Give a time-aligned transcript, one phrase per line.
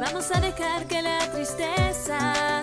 [0.00, 2.60] Vamos a dejar que la tristeza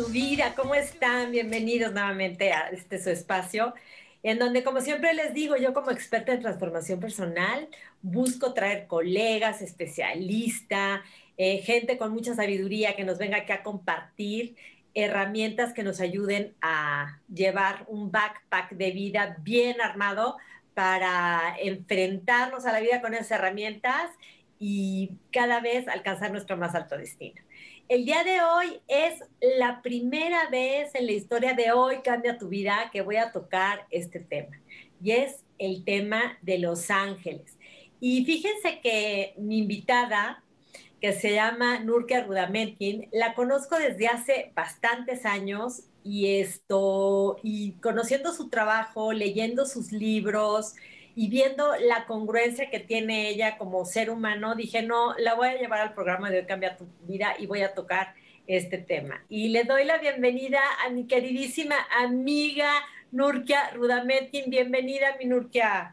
[0.00, 0.54] tu vida.
[0.56, 1.30] ¿Cómo están?
[1.30, 3.74] Bienvenidos nuevamente a este su espacio,
[4.22, 7.68] en donde como siempre les digo, yo como experta en transformación personal,
[8.00, 11.02] busco traer colegas, especialistas,
[11.36, 14.56] eh, gente con mucha sabiduría que nos venga aquí a compartir
[14.94, 20.38] herramientas que nos ayuden a llevar un backpack de vida bien armado
[20.72, 24.10] para enfrentarnos a la vida con esas herramientas
[24.58, 27.42] y cada vez alcanzar nuestro más alto destino.
[27.90, 29.14] El día de hoy es
[29.58, 33.84] la primera vez en la historia de Hoy Cambia tu Vida que voy a tocar
[33.90, 34.60] este tema.
[35.02, 37.58] Y es el tema de los ángeles.
[37.98, 40.44] Y fíjense que mi invitada,
[41.00, 48.32] que se llama Nurkia Rudametkin, la conozco desde hace bastantes años y esto, y conociendo
[48.32, 50.74] su trabajo, leyendo sus libros,
[51.14, 55.58] y viendo la congruencia que tiene ella como ser humano, dije, no, la voy a
[55.58, 58.14] llevar al programa de Hoy Cambia tu Vida y voy a tocar
[58.46, 59.24] este tema.
[59.28, 62.70] Y le doy la bienvenida a mi queridísima amiga
[63.12, 64.50] Nurkia Rudametkin.
[64.50, 65.92] Bienvenida, mi Nurkia.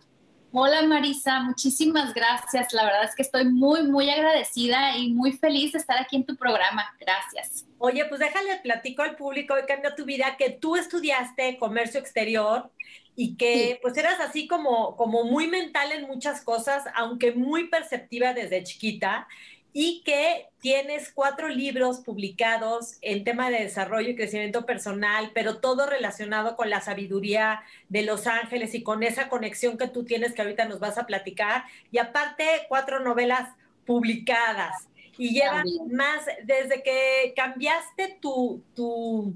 [0.53, 2.73] Hola Marisa, muchísimas gracias.
[2.73, 6.25] La verdad es que estoy muy, muy agradecida y muy feliz de estar aquí en
[6.25, 6.85] tu programa.
[6.99, 7.65] Gracias.
[7.77, 12.71] Oye, pues déjale platico al público Hoy Cambia tu Vida que tú estudiaste comercio exterior
[13.17, 13.79] y que Sí.
[13.81, 19.27] pues eras así como, como muy mental en muchas cosas, aunque muy perceptiva desde chiquita,
[19.73, 25.85] y que tienes cuatro libros publicados en tema de desarrollo y crecimiento personal, pero todo
[25.87, 30.41] relacionado con la sabiduría de los ángeles y con esa conexión que tú tienes que
[30.41, 33.49] ahorita nos vas a platicar, y aparte cuatro novelas
[33.85, 34.87] publicadas.
[35.19, 35.95] Y llevan También.
[35.95, 39.33] más, desde que cambiaste tu, tu,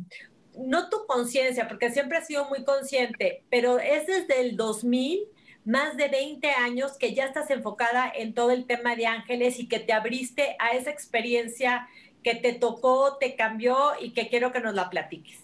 [0.57, 5.21] no tu conciencia, porque siempre has sido muy consciente, pero es desde el 2000,
[5.63, 9.67] más de 20 años que ya estás enfocada en todo el tema de ángeles y
[9.67, 11.87] que te abriste a esa experiencia
[12.23, 15.39] que te tocó, te cambió y que quiero que nos la platiques.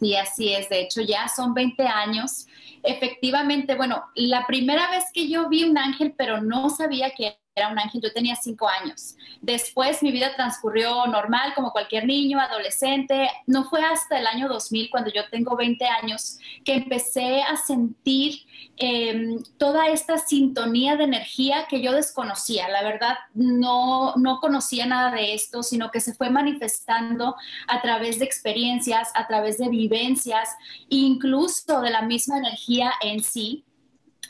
[0.00, 0.68] Sí, así es.
[0.68, 2.48] De hecho, ya son 20 años.
[2.82, 7.68] Efectivamente, bueno, la primera vez que yo vi un ángel, pero no sabía que era
[7.68, 9.16] un ángel, yo tenía cinco años.
[9.40, 13.28] Después mi vida transcurrió normal, como cualquier niño, adolescente.
[13.46, 18.40] No fue hasta el año 2000, cuando yo tengo 20 años, que empecé a sentir
[18.78, 22.68] eh, toda esta sintonía de energía que yo desconocía.
[22.68, 27.36] La verdad, no, no conocía nada de esto, sino que se fue manifestando
[27.68, 30.48] a través de experiencias, a través de vivencias,
[30.88, 33.64] incluso de la misma energía en sí.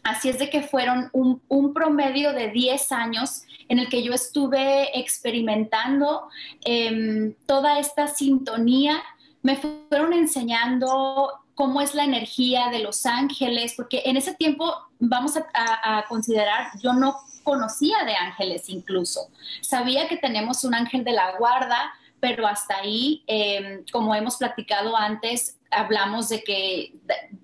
[0.02, 4.98] Así es de que fueron un, promedio de 10 años en el que yo estuve
[4.98, 6.28] experimentando
[6.64, 9.02] eh, toda esta sintonía.
[9.42, 15.36] Me fueron enseñando cómo es la energía de los ángeles, porque en ese tiempo vamos
[15.36, 19.28] a, considerar, yo no conocía de ángeles incluso.
[19.60, 24.96] Sabía que tenemos un ángel de la guarda, pero hasta ahí, eh, como hemos platicado
[24.96, 26.92] antes, hablamos de que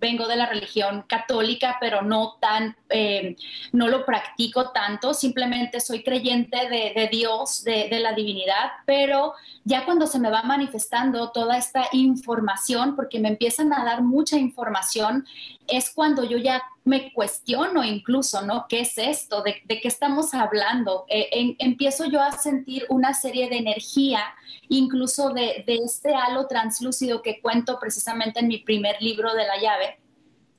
[0.01, 3.37] vengo de la religión católica, pero no tan, eh,
[3.73, 9.35] no lo practico tanto, simplemente soy creyente de, de Dios, de, de, la divinidad, pero
[9.69, 14.39] ya cuando se me va manifestando toda esta información, porque me empiezan a dar mucha
[14.39, 15.27] información,
[15.67, 18.65] es cuando yo ya me cuestiono incluso, ¿no?
[18.67, 19.43] ¿Qué es esto?
[19.43, 21.05] ¿De, qué estamos hablando?
[21.09, 24.23] Eh, empiezo yo a sentir una serie de energía,
[24.71, 29.61] incluso de, de este halo translúcido que cuento precisamente en mi primer libro de la
[29.61, 29.99] llave,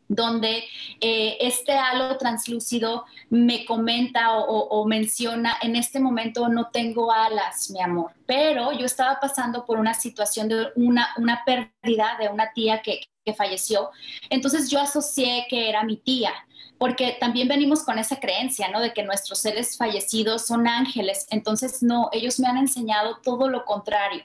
[0.09, 0.63] donde
[0.99, 7.79] eh, este halo translúcido me comenta o, menciona, en este momento no tengo alas, mi
[7.79, 12.81] amor, pero yo estaba pasando por una situación de una, una pérdida de una tía
[12.81, 13.91] que, que falleció,
[14.29, 16.33] entonces yo asocié que era mi tía
[16.79, 18.79] porque también venimos con esa creencia, ¿no?
[18.79, 21.27] De que nuestros seres fallecidos son ángeles.
[21.29, 24.23] Entonces, no, ellos me han enseñado todo lo contrario.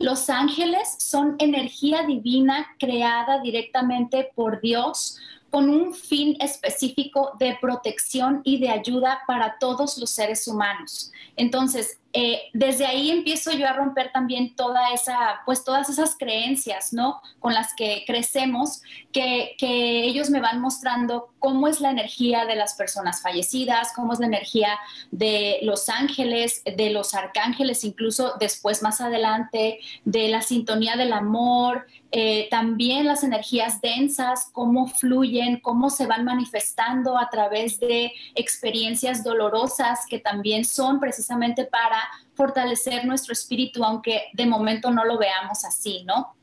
[0.00, 5.16] Los ángeles son energía divina creada directamente por Dios
[5.48, 11.12] con un fin específico de protección y de ayuda para todos los seres humanos.
[11.36, 16.92] Entonces, eh, desde ahí empiezo yo a romper también toda esa, pues todas esas creencias,
[16.92, 17.22] ¿no?
[17.38, 18.82] Con las que crecemos,
[19.12, 24.20] que, ellos me van mostrando cómo es la energía de las personas fallecidas, cómo es
[24.20, 24.78] la energía
[25.10, 31.86] de los ángeles, de los arcángeles, incluso después más adelante, de la sintonía del amor,
[32.10, 39.24] eh, también las energías densas, cómo fluyen, cómo se van manifestando a través de experiencias
[39.24, 42.01] dolorosas que también son precisamente para
[42.34, 46.34] fortalecer nuestro espíritu, aunque de momento no lo veamos así, ¿no?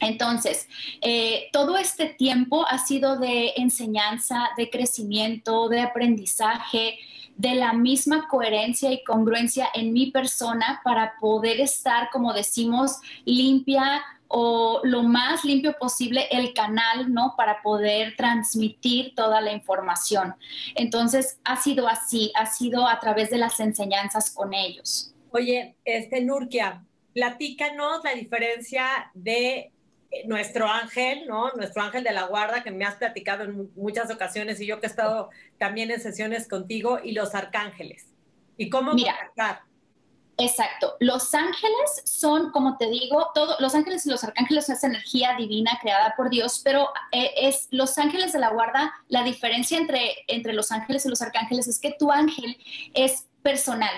[0.00, 0.68] Entonces,
[1.00, 6.98] eh, todo este tiempo ha sido de enseñanza, de crecimiento, de aprendizaje,
[7.36, 14.02] de la misma coherencia y congruencia en mi persona para poder estar, como decimos, limpia,
[14.28, 17.34] o lo más limpio posible el canal, ¿no?
[17.36, 20.34] Para poder transmitir toda la información.
[20.74, 25.14] Entonces, ha sido así, ha sido a través de las enseñanzas con ellos.
[25.30, 29.72] Oye, este Nurkia, platícanos la diferencia de
[30.24, 31.50] nuestro ángel, ¿no?
[31.52, 34.86] Nuestro ángel de la guarda que me has platicado en muchas ocasiones y yo que
[34.86, 38.06] he estado también en sesiones contigo y los arcángeles.
[38.56, 39.14] ¿Y cómo Mira,
[40.38, 40.96] Exacto.
[41.00, 45.78] Los ángeles son, como te digo, todos los ángeles y los arcángeles esa energía divina
[45.80, 50.52] creada por Dios, pero eh, es los ángeles de la guarda, la diferencia entre, entre
[50.52, 52.58] los ángeles y los arcángeles es que tu ángel
[52.92, 53.94] es personal.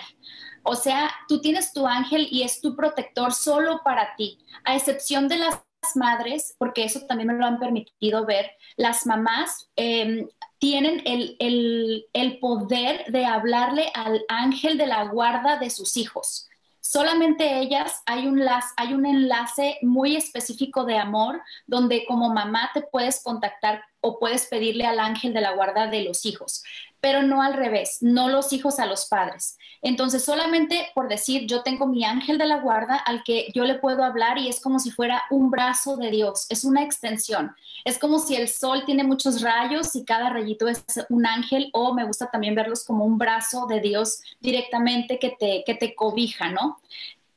[0.63, 5.27] O sea, tú tienes tu ángel y es tu protector solo para ti, a excepción
[5.27, 5.59] de las
[5.95, 13.05] madres, porque eso también me lo han permitido ver, las mamás em, tienen el, poder
[13.11, 16.49] de hablarle al ángel de la guarda de sus hijos.
[16.81, 18.43] Solamente ellas hay un,
[18.77, 24.47] hay un enlace muy específico de amor donde como mamá te puedes contactar o puedes
[24.47, 26.63] pedirle al ángel de la guarda de los hijos
[27.01, 29.57] pero no al revés, no los hijos a los padres.
[29.83, 33.77] Entonces, solamente por decir, yo tengo mi ángel de la guarda al que yo le
[33.77, 37.55] puedo hablar y es como si fuera un brazo de Dios, es una extensión.
[37.85, 41.95] Es como si el sol tiene muchos rayos y cada rayito es un ángel o
[41.95, 46.51] me gusta también verlos como un brazo de Dios directamente que te, que te cobija,
[46.51, 46.79] ¿no?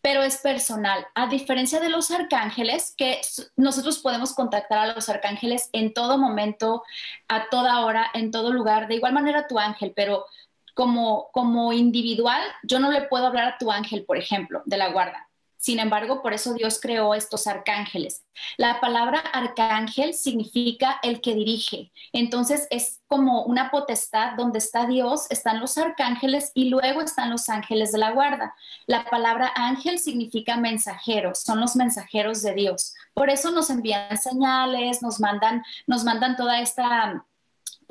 [0.01, 1.07] Pero es personal.
[1.15, 3.21] A diferencia de los arcángeles, que
[3.55, 6.83] nosotros podemos contactar a los arcángeles en todo momento,
[7.27, 10.25] a toda hora, en todo lugar, de igual manera tu ángel, pero
[10.73, 14.89] como, como individual, yo no le puedo hablar a tu ángel, por ejemplo, de la
[14.89, 15.30] guarda.
[15.61, 18.25] Sin embargo, por eso Dios creó estos arcángeles.
[18.57, 21.91] La palabra arcángel significa el que dirige.
[22.13, 27.47] Entonces es como una potestad donde está Dios, están los arcángeles y luego están los
[27.47, 28.55] ángeles de la guarda.
[28.87, 32.95] La palabra ángel significa mensajero, son los mensajeros de Dios.
[33.13, 37.23] Por eso nos envían señales, nos mandan, nos mandan toda esta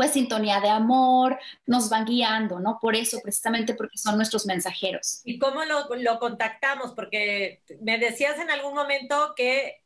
[0.00, 2.78] pues sintonía de amor, nos van guiando, ¿no?
[2.80, 5.20] Por eso, precisamente porque son nuestros mensajeros.
[5.24, 6.92] ¿Y cómo lo, lo contactamos?
[6.92, 9.82] Porque me decías en algún momento que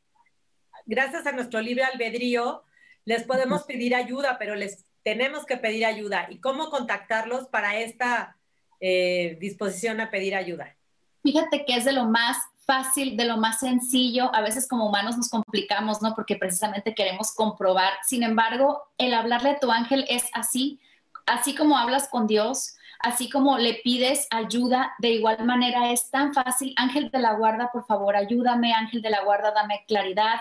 [0.87, 2.63] gracias a nuestro libre albedrío
[3.05, 6.29] les podemos pedir ayuda, pero les tenemos que pedir ayuda.
[6.31, 8.37] ¿Y cómo contactarlos para esta
[8.79, 10.77] eh, disposición a pedir ayuda?
[11.25, 14.35] Fíjate que es de lo más fácil, de lo más sencillo.
[14.35, 16.15] A veces como humanos nos complicamos, ¿no?
[16.15, 17.93] Porque precisamente queremos comprobar.
[18.07, 20.81] Sin embargo, el hablarle a tu ángel es así,
[21.27, 26.33] así como hablas con Dios, así como le pides ayuda, de igual manera es tan
[26.33, 26.75] fácil.
[26.77, 28.73] Ángel de la guarda, por favor, ayúdame.
[28.73, 30.41] Ángel de la guarda, dame claridad.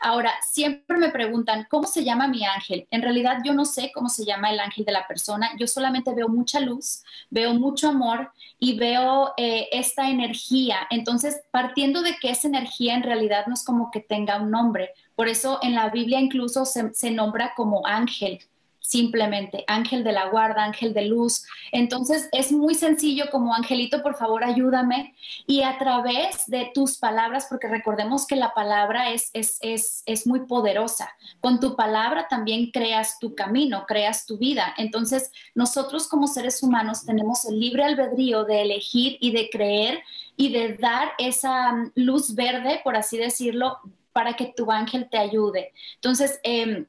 [0.00, 2.86] Ahora, siempre me preguntan, ¿cómo se llama mi ángel?
[2.90, 6.14] En realidad yo no sé cómo se llama el ángel de la persona, yo solamente
[6.14, 10.86] veo mucha luz, veo mucho amor y veo eh, esta energía.
[10.90, 14.90] Entonces, partiendo de que esa energía en realidad no es como que tenga un nombre,
[15.14, 18.40] por eso en la Biblia incluso se, se nombra como ángel
[18.84, 21.46] simplemente ángel de la guarda, ángel de luz.
[21.72, 25.14] Entonces es muy sencillo como angelito, por favor ayúdame
[25.46, 30.26] y a través de tus palabras, porque recordemos que la palabra es, es, es, es
[30.26, 31.10] muy poderosa,
[31.40, 34.74] con tu palabra también creas tu camino, creas tu vida.
[34.76, 40.02] Entonces nosotros como seres humanos tenemos el libre albedrío de elegir y de creer
[40.36, 43.78] y de dar esa mm, luz verde, por así decirlo,
[44.12, 45.72] para que tu ángel te ayude.
[45.96, 46.86] Entonces, eh,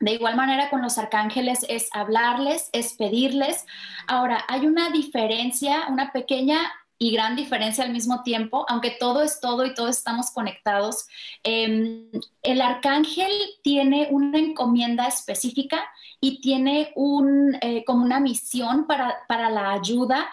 [0.00, 3.64] De igual manera con los arcángeles es hablarles, es pedirles.
[4.06, 6.58] Ahora, hay una diferencia, una pequeña
[6.98, 11.06] y gran diferencia al mismo tiempo, aunque todo es todo y todos estamos conectados.
[11.42, 12.08] Em,
[12.42, 13.30] el arcángel
[13.62, 15.84] tiene una encomienda específica
[16.20, 20.30] y tiene un, eh, como una misión para, para la ayuda.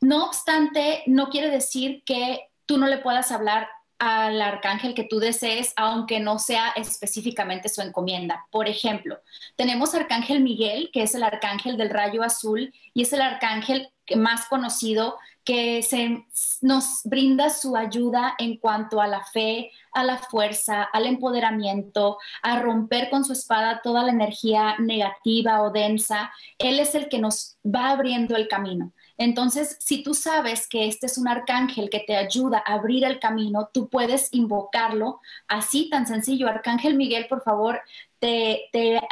[0.00, 5.18] No obstante, no quiere decir que tú no le puedas hablar al arcángel que tú
[5.18, 8.46] desees, aunque no sea específicamente su encomienda.
[8.50, 9.18] Por ejemplo,
[9.56, 14.46] tenemos arcángel Miguel, que es el arcángel del rayo azul y es el arcángel más
[14.46, 16.24] conocido que se,
[16.62, 22.60] nos brinda su ayuda en cuanto a la fe, a la fuerza, al empoderamiento, a
[22.60, 26.32] romper con su espada toda la energía negativa o densa.
[26.58, 28.92] Él es el que nos va abriendo el camino.
[29.16, 33.20] Entonces, si tú sabes que este es un arcángel que te ayuda a abrir el
[33.20, 36.48] camino, tú puedes invocarlo así tan sencillo.
[36.48, 37.80] Arcángel Miguel, por favor,
[38.18, 38.68] te,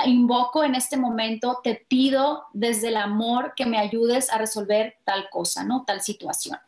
[0.06, 5.30] invoco en este momento, te pido desde el amor que me ayudes a resolver tal
[5.30, 5.84] cosa, ¿no?
[5.84, 6.58] Tal situación.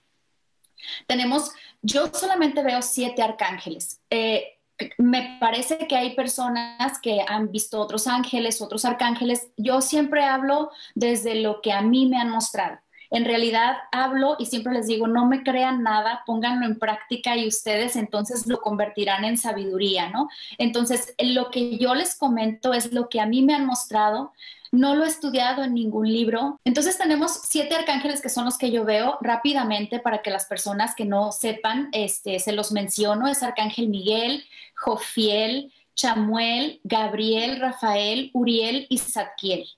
[1.06, 1.50] Tenemos,
[1.82, 4.00] yo solamente veo siete arcángeles.
[4.10, 4.58] Eh,
[4.98, 9.48] me parece que hay personas que han visto otros ángeles, otros arcángeles.
[9.56, 12.83] Yo siempre hablo desde lo que a mí me han mostrado
[13.14, 17.46] en realidad hablo y siempre les digo, no me crean nada, pónganlo en práctica y
[17.46, 20.28] ustedes entonces lo convertirán en sabiduría, ¿no?
[20.58, 24.32] Entonces, lo que yo les comento es lo que a mí me han mostrado,
[24.72, 26.58] no lo he estudiado en ningún libro.
[26.64, 30.96] Entonces tenemos siete arcángeles que son los que yo veo rápidamente para que las personas
[30.96, 33.28] que no sepan, este, se los menciono.
[33.28, 34.44] Es Arcángel Miguel,
[34.74, 39.68] Jofiel, Chamuel, Gabriel, Rafael, Uriel y Zadkiel.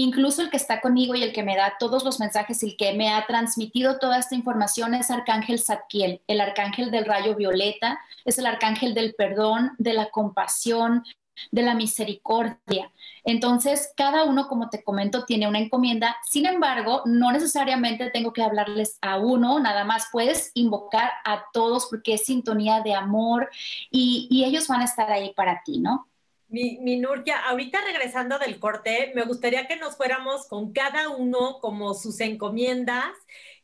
[0.00, 2.76] Incluso el que está conmigo y el que me da todos los mensajes y el
[2.76, 7.98] que me ha transmitido toda esta información es Arcángel Zadkiel, el arcángel del rayo violeta,
[8.24, 11.02] es el arcángel del perdón, de la compasión,
[11.50, 12.92] de la misericordia.
[13.24, 16.16] Entonces, cada uno, como te comento, tiene una encomienda.
[16.24, 21.88] Sin embargo, no necesariamente tengo que hablarles a uno, nada más puedes invocar a todos
[21.90, 23.50] porque es sintonía de amor
[23.90, 26.06] y, y ellos van a estar ahí para ti, ¿no?
[26.48, 31.58] Mi, mi Nurkia, ahorita regresando del corte, me gustaría que nos fuéramos con cada uno
[31.60, 33.12] como sus encomiendas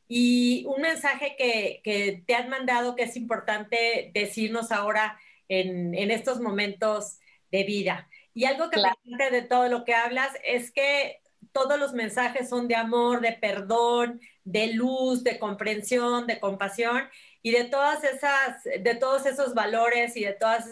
[0.07, 6.11] y un mensaje que, que te han mandado que es importante decirnos ahora en, en
[6.11, 7.19] estos momentos
[7.51, 8.09] de vida.
[8.35, 11.21] Y algo que me encanta de todo lo que hablas es que
[11.53, 17.05] todos los mensajes son de amor, de perdón, de luz, de comprensión, de compasión
[17.45, 20.67] y de todas esas, de todos esos valores y de todas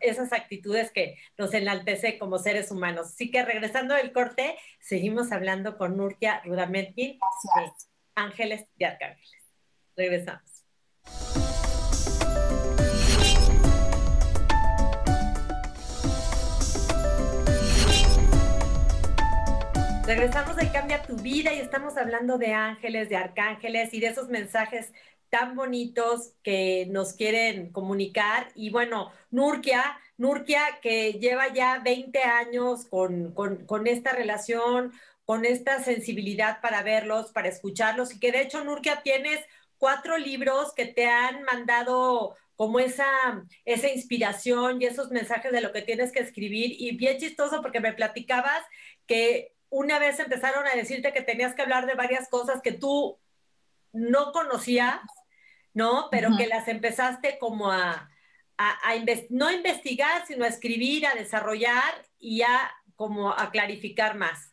[0.00, 3.08] esas, actitudes que nos enaltece como seres humanos.
[3.08, 7.72] Así que regresando del corte, seguimos hablando con Nurkia Rudametkin de
[8.14, 9.44] Ángeles y Arcángeles.
[9.94, 10.64] Regresamos.
[20.06, 24.28] Regresamos de Cambia tu vida y estamos hablando de ángeles, de arcángeles y de esos
[24.28, 24.92] mensajes
[25.30, 28.50] tan bonitos que nos quieren comunicar.
[28.54, 34.92] Y bueno, Nurkia, Nurkia que lleva ya 20 años con, esta relación,
[35.24, 39.40] con esta sensibilidad para verlos, para escucharlos, y que de hecho, Nurkia, tienes
[39.78, 43.06] cuatro libros que te han mandado como esa,
[43.64, 46.76] esa inspiración y esos mensajes de lo que tienes que escribir.
[46.78, 48.62] Y bien chistoso porque me platicabas
[49.06, 53.18] que una vez empezaron a decirte que tenías que hablar de varias cosas que tú
[53.94, 55.00] no conocías
[55.74, 56.08] ¿no?
[56.10, 58.08] Pero que las empezaste como a,
[59.28, 64.52] no investigar, sino a escribir, a desarrollar y a como a clarificar más.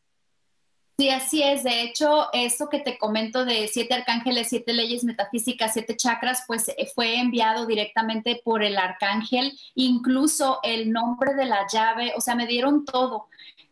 [0.98, 1.64] Sí, así es.
[1.64, 6.70] De hecho, eso que te comento de siete arcángeles, siete leyes metafísicas, siete chakras, pues
[6.70, 12.36] eh, fue enviado directamente por el arcángel, incluso el nombre de la llave, o sea,
[12.36, 13.28] me dieron todo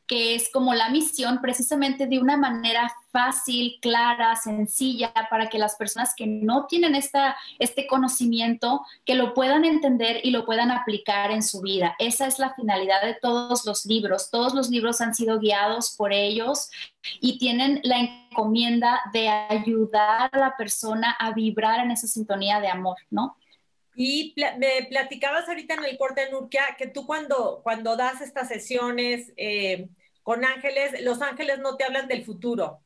[0.09, 5.75] que es como la misión precisamente de una manera fácil, clara, sencilla, para que las
[5.75, 11.29] personas que no tienen esta, este conocimiento, que lo puedan entender y lo puedan aplicar
[11.29, 11.95] en su vida.
[11.99, 14.31] Esa es la finalidad de todos los libros.
[14.31, 16.71] Todos los libros han sido guiados por ellos
[17.21, 22.67] y tienen la encomienda de ayudar a la persona a vibrar en esa sintonía de
[22.67, 23.37] amor, ¿no?
[23.95, 29.33] Y me platicabas ahorita en el corte Nurkia que tú cuando, cuando das estas sesiones,
[29.37, 29.89] eh,
[30.29, 32.83] con ángeles, los ángeles no te hablan del futuro.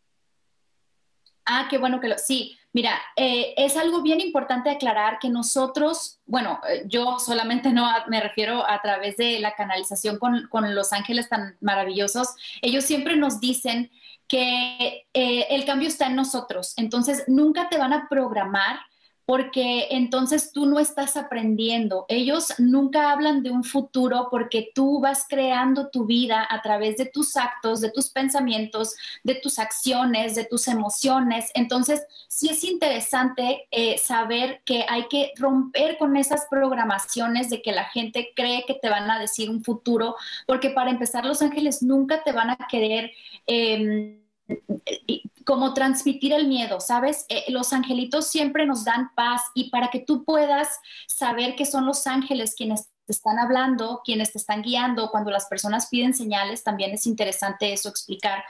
[1.44, 2.18] Ah, qué bueno que lo...
[2.18, 7.86] Sí, mira, eh, es algo bien importante aclarar que nosotros, bueno, eh, yo solamente no
[8.08, 12.30] me refiero a través de la canalización con, los ángeles tan maravillosos,
[12.62, 13.92] ellos siempre nos dicen
[14.26, 18.80] que eh, el cambio está en nosotros, entonces nunca te van a programar
[19.26, 22.06] porque entonces tú no estás aprendiendo.
[22.10, 27.06] Ellos nunca hablan de un futuro porque tú vas creando tu vida a través de
[27.06, 31.52] tus actos, de tus pensamientos, de tus acciones, de tus emociones.
[31.54, 37.72] Entonces, sí es interesante eh, saber que hay que romper con esas programaciones de que
[37.72, 40.16] la gente cree que te van a decir un futuro,
[40.46, 43.12] porque para empezar, los ángeles nunca te van a querer...
[43.48, 44.22] Em,
[45.46, 47.26] como transmitir el miedo, ¿sabes?
[47.30, 51.86] Eh, los angelitos siempre nos dan paz y para que tú puedas saber que son
[51.86, 56.64] los ángeles quienes te están hablando, quienes te están guiando, cuando las personas piden señales,
[56.64, 58.44] también es interesante eso explicar.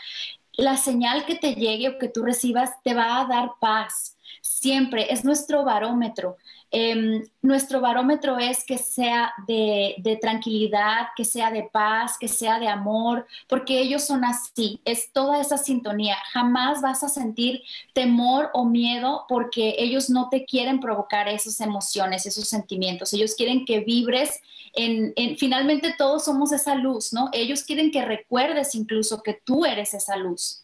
[0.53, 4.17] La señal que te llegue o que tú recibas te va a dar paz.
[4.41, 6.37] Siempre es nuestro barómetro.
[6.75, 12.67] Em, nuestro barómetro es que sea de, tranquilidad, que sea de paz, que sea de
[12.67, 16.17] amor, porque ellos son así, es toda esa sintonía.
[16.31, 17.61] Jamás vas a sentir
[17.93, 23.13] temor o miedo porque ellos no te quieren provocar esas emociones, esos sentimientos.
[23.13, 24.41] Ellos quieren que vibres
[24.73, 27.29] en, en, finalmente todos somos esa luz, ¿no?
[27.33, 30.62] Ellos quieren que recuerdes incluso que tú eres esa luz.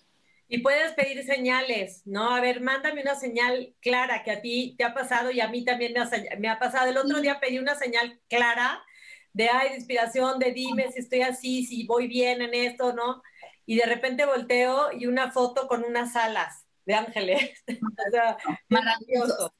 [0.52, 2.34] Y puedes pedir señales, ¿no?
[2.34, 5.64] A ver, mándame una señal clara que a ti te ha pasado y a mí
[5.64, 5.94] también
[6.40, 6.90] me ha, pasado.
[6.90, 8.84] El otro día pedí una señal clara
[9.32, 13.22] de, ay, de inspiración, de dime si estoy así, si voy bien en esto, ¿no?
[13.68, 17.64] Y de repente volteo y una foto con unas alas de ángeles.
[17.68, 18.36] o sea,
[18.70, 19.54] maravilloso.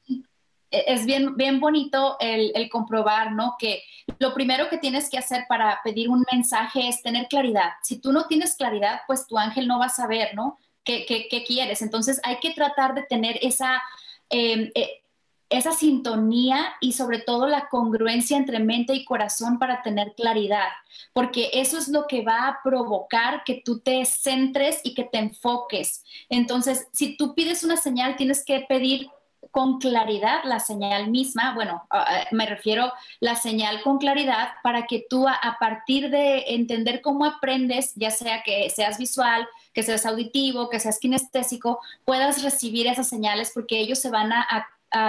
[0.72, 3.54] E, es bien, bien bonito el, el, comprobar, ¿no?
[3.60, 3.84] Que
[4.18, 7.74] lo primero que tienes que hacer para pedir un mensaje es tener claridad.
[7.80, 10.58] Si tú no tienes claridad, pues tu ángel no va a saber, ¿no?
[11.06, 11.82] Qué, quieres.
[11.82, 13.82] Entonces hay que tratar de tener esa,
[14.28, 15.02] em, eh,
[15.50, 20.68] esa sintonía y sobre todo la congruencia entre mente y corazón para tener claridad,
[21.12, 25.18] porque eso es lo que va a provocar que tú te centres y que te
[25.18, 26.04] enfoques.
[26.28, 29.10] Entonces, si tú pides una señal, tienes que pedir
[29.50, 31.86] con claridad la señal misma, bueno,
[32.30, 37.92] me refiero la señal con claridad para que tú a, partir de entender cómo aprendes,
[37.96, 43.50] ya sea que seas visual, que seas auditivo, que seas kinestésico, puedas recibir esas señales
[43.52, 44.66] porque ellos se van a,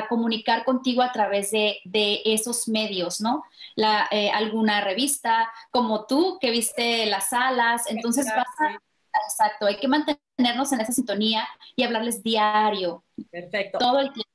[0.10, 3.43] comunicar contigo a través de, esos medios, ¿no?
[3.75, 8.80] La, eh, alguna revista como tú que viste las salas, entonces vas a
[9.27, 13.04] Exacto, hay que mantenernos en esa sintonía y hablarles diario.
[13.30, 13.77] Perfecto.
[13.77, 14.31] Todo el tiempo.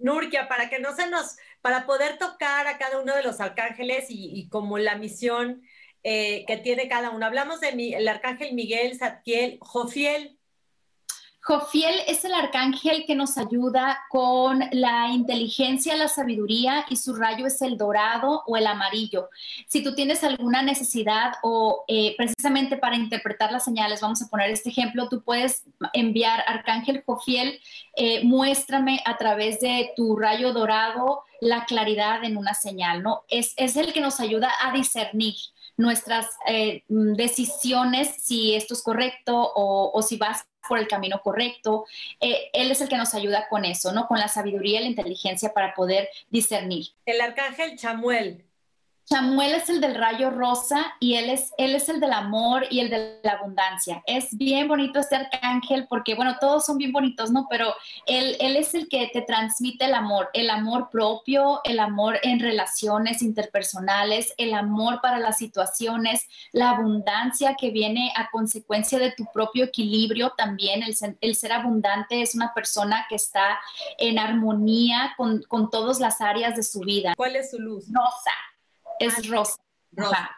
[0.00, 4.06] Nurkia, para que no se nos, para poder tocar a cada uno de los arcángeles
[4.08, 5.62] y, como la misión
[6.02, 7.26] eh, que tiene cada uno.
[7.26, 10.39] Hablamos del el arcángel Miguel, Zadkiel, Jofiel,
[11.42, 17.46] Jofiel es el arcángel que nos ayuda con la inteligencia, la sabiduría y su rayo
[17.46, 19.30] es el dorado o el amarillo.
[19.66, 24.50] Si tú tienes alguna necesidad o eh, precisamente para interpretar las señales, vamos a poner
[24.50, 27.58] este ejemplo, tú puedes enviar arcángel Jofiel,
[27.96, 33.22] eh, muéstrame a través de tu rayo dorado la claridad en una señal, ¿no?
[33.28, 35.36] Es, es el que nos ayuda a discernir
[35.80, 41.86] nuestras eh, decisiones, si esto es correcto o, o si vas por el camino correcto.
[42.20, 44.06] Eh, él es el que nos ayuda con eso, ¿no?
[44.06, 46.86] Con la sabiduría y la inteligencia para poder discernir.
[47.06, 48.44] El arcángel Chamuel.
[49.12, 52.78] Samuel es el del rayo rosa y él es, él es el del amor y
[52.78, 54.04] el de la abundancia.
[54.06, 57.48] Es bien bonito este arcángel porque, bueno, todos son bien bonitos, ¿no?
[57.50, 57.74] Pero
[58.06, 62.38] él, él es el que te transmite el amor, el amor propio, el amor en
[62.38, 69.24] relaciones interpersonales, el amor para las situaciones, la abundancia que viene a consecuencia de tu
[69.34, 70.84] propio equilibrio también.
[70.84, 73.58] El, el ser abundante es una persona que está
[73.98, 77.14] en armonía con, con todas las áreas de su vida.
[77.16, 77.86] ¿Cuál es su luz?
[77.92, 78.30] Rosa
[79.00, 79.56] es rosa.
[79.92, 80.36] rosa.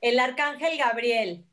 [0.00, 1.44] El arcángel Gabriel.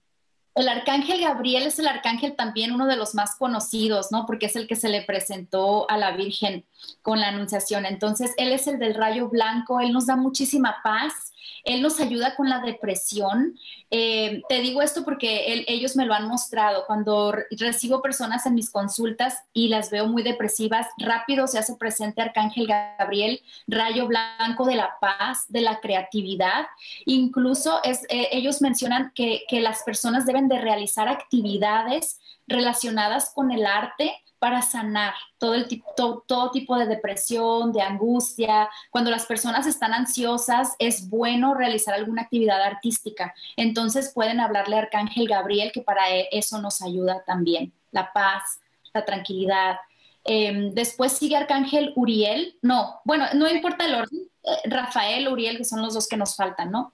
[0.56, 4.26] El arcángel Gabriel es el arcángel también uno de los más conocidos, ¿no?
[4.26, 6.66] Porque es el que se le presentó a la Virgen
[7.02, 7.86] con la anunciación.
[7.86, 11.32] Entonces, él es el del rayo blanco, él nos da muchísima paz,
[11.64, 13.58] él nos ayuda con la depresión.
[13.92, 16.86] Eh, te digo esto porque ellos me lo han mostrado.
[16.86, 22.22] Cuando recibo personas en mis consultas y las veo muy depresivas, rápido se hace presente
[22.22, 26.68] Arcángel Gabriel, rayo blanco de la paz, de la creatividad.
[27.06, 32.20] Incluso es, eh, ellos mencionan que, que las personas deben de realizar actividades
[32.50, 38.70] relacionadas con el arte para sanar todo, el tipo, todo, tipo de depresión, de angustia.
[38.90, 43.34] Cuando las personas están ansiosas, es bueno realizar alguna actividad artística.
[43.58, 47.74] Entonces pueden hablarle a Arcángel Gabriel, que para e, eso nos ayuda también.
[47.92, 48.62] La paz,
[48.94, 49.78] la tranquilidad.
[50.24, 52.58] Em, después sigue Arcángel Uriel.
[52.62, 54.22] No, bueno, no importa el orden.
[54.44, 56.94] Eh, Rafael, Uriel, que son los dos que nos faltan, ¿no?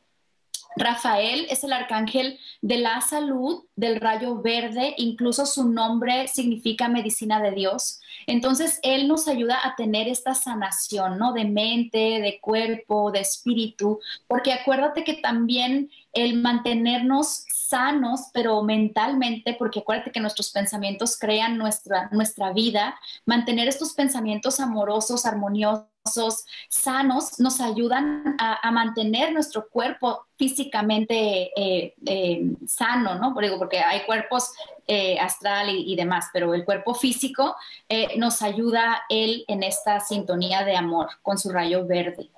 [0.75, 7.41] Rafael es el arcángel de la salud, del rayo verde, incluso su nombre significa medicina
[7.41, 7.99] de Dios.
[8.27, 11.33] Entonces, él nos ayuda a tener esta sanación, ¿no?
[11.33, 19.55] De mente, de cuerpo, de espíritu, porque acuérdate que también el mantenernos sanos, pero mentalmente,
[19.57, 27.39] porque acuérdate que nuestros pensamientos crean nuestra, nuestra vida, mantener estos pensamientos amorosos, armoniosos, sanos
[27.39, 33.33] nos ayudan a, mantener nuestro cuerpo físicamente eh, eh, sano, ¿no?
[33.33, 34.51] Porque hay cuerpos
[34.87, 37.55] eh, astral y, demás, pero el cuerpo físico
[38.17, 42.29] nos ayuda él en esta sintonía de amor con su rayo verde.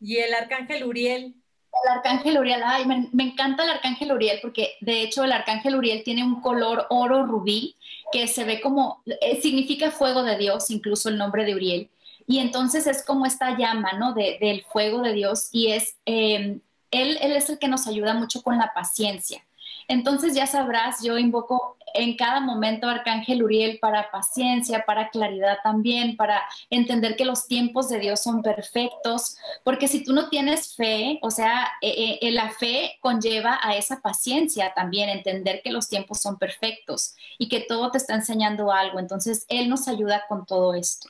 [0.00, 1.41] Y el arcángel Uriel.
[1.72, 6.04] El arcángel Uriel, ay, me, encanta el arcángel Uriel porque de hecho el arcángel Uriel
[6.04, 7.76] tiene un color oro rubí
[8.12, 9.02] que se ve como,
[9.40, 11.90] significa fuego de Dios, incluso el nombre de Uriel.
[12.26, 14.12] Y entonces es como esta llama, ¿no?
[14.12, 18.42] del fuego de Dios y es, em, él, él es el que nos ayuda mucho
[18.42, 19.42] con la paciencia.
[19.88, 26.16] Entonces ya sabrás, yo invoco en cada momento Arcángel Uriel para paciencia, para claridad también,
[26.16, 31.18] para entender que los tiempos de Dios son perfectos, porque si tú no tienes fe,
[31.22, 36.20] o sea, eh, eh, la fe conlleva a esa paciencia también, entender que los tiempos
[36.20, 38.98] son perfectos y que todo te está enseñando algo.
[38.98, 41.08] Entonces, Él nos ayuda con todo esto.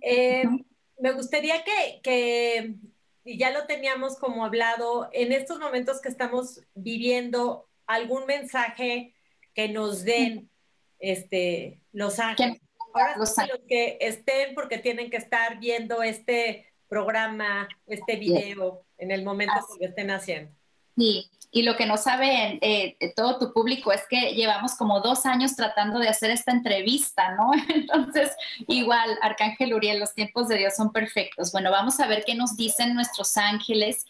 [0.00, 0.44] Eh,
[0.98, 2.74] me gustaría que,
[3.24, 9.14] y ya lo teníamos como hablado, en estos momentos que estamos viviendo, algún mensaje
[9.58, 10.48] que nos den
[11.00, 12.60] este, los ángeles.
[12.94, 13.34] Ahora los,
[13.66, 19.84] que estén porque tienen que estar viendo este programa, este video, en el momento que
[19.84, 20.52] lo estén haciendo.
[20.96, 25.24] Sí, y lo que no sabe eh, todo tu público es que llevamos como dos
[25.24, 27.50] años tratando de hacer esta entrevista, ¿no?
[27.68, 28.30] Entonces,
[28.66, 31.52] igual, Arcángel Uriel, los tiempos de Dios son perfectos.
[31.52, 34.04] Bueno, vamos a ver qué nos dicen nuestros ángeles.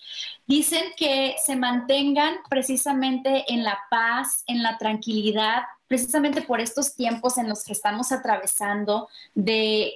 [0.46, 7.38] Dicen que se mantengan precisamente en la paz, en la tranquilidad, precisamente por estos tiempos
[7.38, 9.94] en los que estamos atravesando de,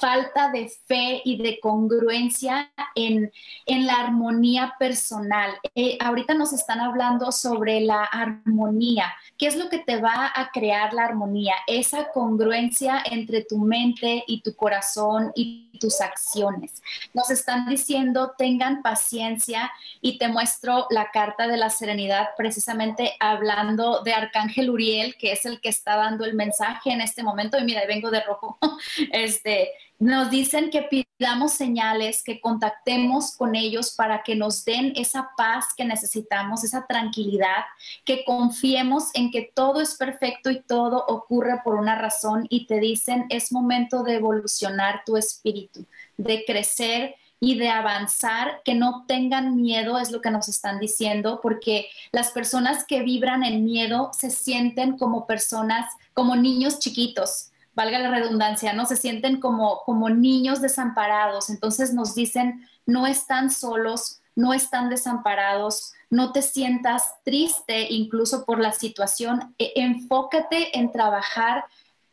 [0.00, 3.30] falta de fe y de congruencia en,
[3.66, 5.50] la armonía personal.
[5.74, 9.12] Eh, ahorita nos están hablando sobre la armonía.
[9.36, 11.54] ¿Qué es lo que te va a crear la armonía?
[11.66, 16.82] Esa congruencia entre tu mente y tu corazón y tus acciones.
[17.12, 24.02] Nos están diciendo, tengan paciencia y te muestro la carta de la serenidad precisamente hablando
[24.02, 27.58] de Arcángel Uriel, que es el que está dando el mensaje en este momento.
[27.58, 28.58] Y mira, vengo de rojo.
[29.12, 29.70] Este,
[30.04, 35.68] nos dicen que pidamos señales, que contactemos con ellos para que nos den esa paz
[35.74, 37.64] que necesitamos, esa tranquilidad,
[38.04, 42.80] que confiemos en que todo es perfecto y todo ocurre por una razón y te
[42.80, 45.86] dicen es momento de evolucionar tu espíritu,
[46.18, 51.40] de crecer y de avanzar, que no tengan miedo, es lo que nos están diciendo,
[51.42, 57.98] porque las personas que vibran en miedo se sienten como personas, como niños chiquitos, valga
[57.98, 58.86] la redundancia, ¿no?
[58.86, 61.50] Se sienten como, como niños desamparados.
[61.50, 68.60] Entonces nos dicen, no están solos, no están desamparados, no te sientas triste incluso por
[68.60, 71.64] la situación, e, enfócate en trabajar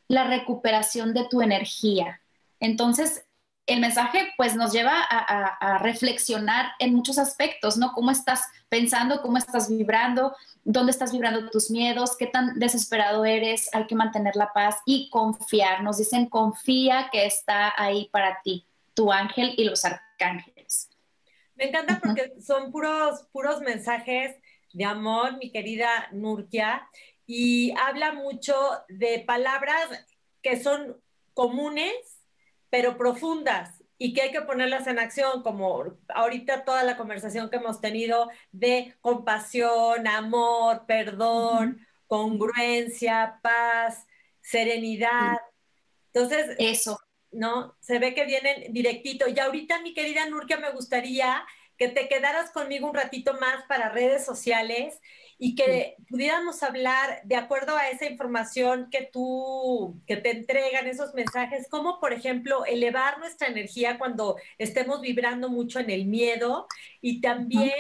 [0.08, 2.22] la recuperación de tu energía.
[2.60, 3.26] Entonces,
[3.68, 7.94] el mensaje pues nos lleva a, reflexionar en muchos aspectos, ¿no?
[7.94, 9.22] ¿Cómo estás pensando?
[9.22, 10.36] ¿Cómo estás vibrando?
[10.64, 12.18] ¿Dónde estás vibrando tus miedos?
[12.18, 13.70] ¿Qué tan desesperado eres?
[13.74, 15.84] Hay que mantener la paz y confiar.
[15.84, 20.90] Nos dicen confía que está ahí para ti, tu ángel y los arcángeles.
[21.56, 24.36] Me encanta porque son puros, puros mensajes
[24.74, 26.88] de amor, mi querida Nurkia,
[27.28, 28.56] y habla mucho
[28.90, 29.88] de palabras
[30.42, 30.98] que son
[31.34, 32.21] comunes
[32.72, 37.58] pero profundas y que hay que ponerlas en acción, como ahorita toda la conversación que
[37.58, 44.08] hemos tenido de compasión, amor, perdón, congruencia, paz,
[44.42, 45.38] serenidad.
[46.12, 47.00] Entonces, eso.
[47.30, 47.78] ¿No?
[47.80, 49.30] Se ve que vienen directito.
[49.30, 51.46] Y ahorita, mi querida Nurkia, me gustaría
[51.78, 55.00] que te quedaras conmigo un ratito más para redes sociales
[55.44, 61.16] y que pudiéramos hablar de acuerdo a esa información que tú, que te entregan esos
[61.16, 66.68] mensajes, como por ejemplo elevar nuestra energía cuando estemos vibrando mucho en el miedo
[67.02, 67.74] y también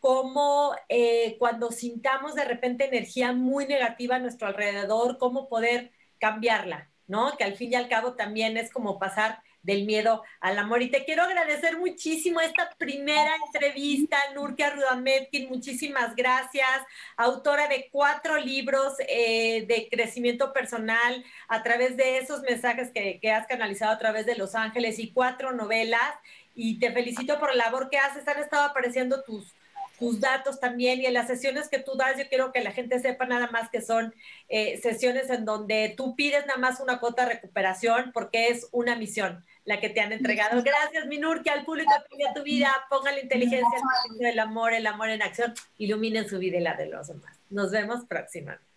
[0.00, 6.90] cómo eh, cuando sintamos de repente energía muy negativa a nuestro alrededor, cómo poder cambiarla,
[7.06, 7.36] ¿no?
[7.36, 10.82] Que al fin y al cabo también es como pasar del miedo al amor.
[10.82, 16.68] Y te quiero agradecer muchísimo esta primera entrevista, Nurkia Rudametkin, muchísimas gracias,
[17.16, 23.32] autora de cuatro libros eh, de crecimiento personal a través de esos mensajes que, que
[23.32, 26.14] has canalizado a través de Los Ángeles y cuatro novelas.
[26.54, 28.28] Y te felicito por la labor que haces.
[28.28, 29.56] Han estado apareciendo tus,
[29.98, 32.98] tus datos también y en las sesiones que tú das, yo quiero que la gente
[32.98, 34.14] sepa nada más que son
[34.48, 38.96] eh, sesiones en donde tú pides nada más una cuota de recuperación porque es una
[38.96, 40.62] misión la que te han entregado.
[40.62, 43.78] Gracias, Minur, que al público cambia tu vida, ponga la inteligencia
[44.20, 47.38] el amor, el amor en acción, iluminen su vida y la de los demás.
[47.50, 48.73] Nos vemos próximamente.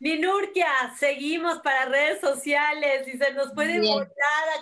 [0.00, 0.66] Minurkia,
[0.98, 4.08] seguimos para redes sociales y se nos puede volar,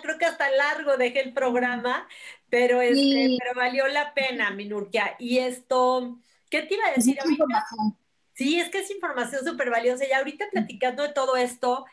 [0.01, 2.07] creo que hasta largo dejé el programa,
[2.49, 5.15] pero, este, pero valió la pena, Minurkia.
[5.17, 7.45] Y esto, ¿qué te iba a decir ahorita?
[8.33, 10.05] Sí, es que es información súper valiosa.
[10.05, 11.85] Y ahorita platicando de todo esto,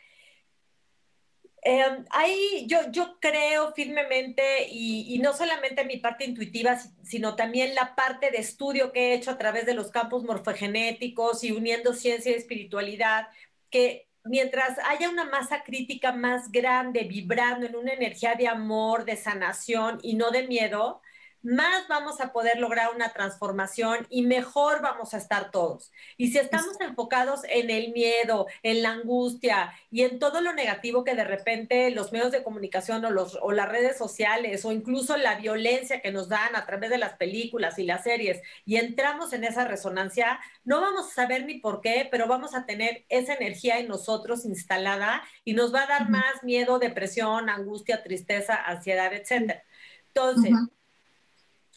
[1.67, 7.75] eh, ahí yo, yo creo firmemente, y, y, no solamente mi parte intuitiva, sino también
[7.75, 11.93] la parte de estudio que he hecho a través de los campos morfogenéticos y uniendo
[11.93, 13.29] ciencia y espiritualidad,
[13.71, 19.17] que mientras haya una masa crítica más grande, vibrando en una energía de amor, de
[19.17, 21.03] sanación y no de miedo,
[21.43, 25.93] más vamos a poder lograr una transformación y mejor vamos a estar todos.
[26.17, 31.05] Y si estamos enfocados en el miedo, en la angustia y en todo lo negativo
[31.05, 35.17] que de repente los medios de comunicación o, los, o las redes sociales o incluso
[35.17, 39.33] la violencia que nos dan a través de las películas y las series y entramos
[39.33, 43.35] en esa resonancia, no vamos a saber ni por qué, pero vamos a tener esa
[43.35, 49.13] energía en nosotros instalada y nos va a dar más miedo, depresión, angustia, tristeza, ansiedad,
[49.13, 49.63] etc.
[50.09, 50.53] Entonces,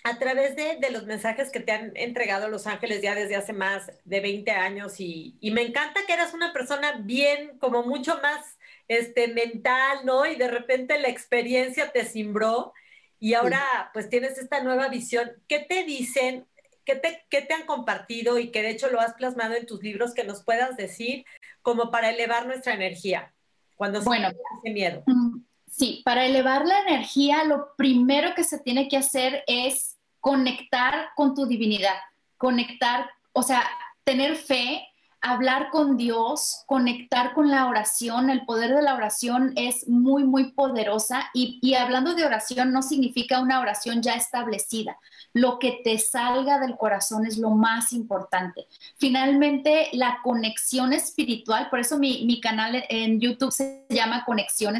[0.03, 3.53] a través de, de, los mensajes que te han entregado Los Ángeles ya desde hace
[3.53, 8.19] más de 20 años y, y, me encanta que eras una persona bien, como mucho
[8.21, 8.57] más
[8.87, 10.25] este, mental, ¿no?
[10.25, 12.73] Y de repente la experiencia te cimbró
[13.19, 13.89] y ahora sí.
[13.93, 15.31] pues tienes esta nueva visión.
[15.47, 16.47] ¿Qué te dicen?
[16.85, 19.83] ¿Qué te, ¿Qué te han compartido y que de hecho lo has plasmado en tus
[19.83, 21.25] libros que nos puedas decir
[21.61, 23.33] como para elevar nuestra energía
[23.75, 25.03] cuando bueno, se ese miedo?
[25.69, 29.88] Sí, para elevar la energía, lo primero que se tiene que hacer es
[30.19, 31.95] conectar con tu divinidad,
[32.37, 33.63] conectar, o sea,
[34.03, 34.85] tener fe,
[35.21, 38.29] hablar con Dios, conectar con la oración.
[38.29, 42.81] El poder de la oración es muy, muy poderosa y, y, hablando de oración no
[42.81, 44.97] significa una oración ya establecida.
[45.33, 48.67] Lo que te salga del corazón es lo más importante.
[48.97, 54.75] Finalmente, la conexión espiritual, por eso mi, mi canal en YouTube se llama Conexión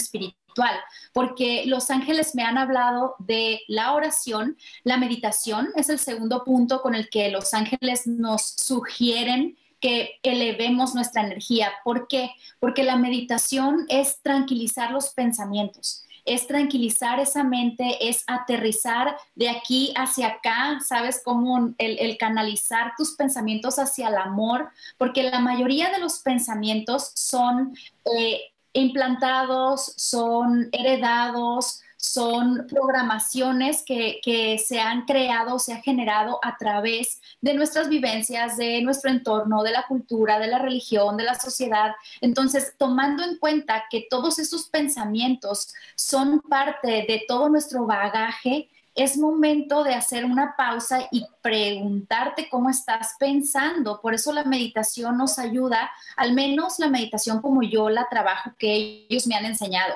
[1.14, 6.82] Porque los ángeles me han hablado de la oración, la meditación es el segundo punto
[6.82, 11.72] con el que los ángeles nos sugieren que elevemos nuestra energía.
[11.84, 12.32] ¿Por qué?
[12.60, 19.92] Porque la meditación es tranquilizar los pensamientos es tranquilizar esa mente, es aterrizar de aquí
[19.96, 21.22] hacia acá, ¿sabes?
[21.24, 27.12] Como el, el, canalizar tus pensamientos hacia el amor, porque la mayoría de los pensamientos
[27.16, 27.76] son
[28.16, 36.56] eh, implantados, son heredados, son programaciones que, que, se han creado, se ha generado a
[36.56, 41.36] través de nuestras vivencias, de nuestro entorno, de la cultura, de la religión, de la
[41.36, 41.92] sociedad.
[42.22, 49.18] Entonces, tomando en cuenta que todos esos pensamientos son parte de todo nuestro bagaje, es
[49.18, 54.02] momento de hacer una pausa y preguntarte cómo estás pensando.
[54.02, 59.06] Por eso la meditación nos ayuda, al menos la meditación como yo la trabajo, que
[59.10, 59.96] ellos me han enseñado.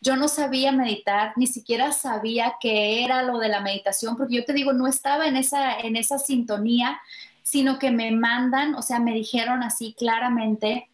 [0.00, 4.44] Yo no sabía meditar, ni siquiera sabía qué era lo de la meditación, porque yo
[4.46, 6.98] te digo, no estaba en esa, en esa sintonía,
[7.42, 10.88] sino que me mandan, o sea, me dijeron así claramente,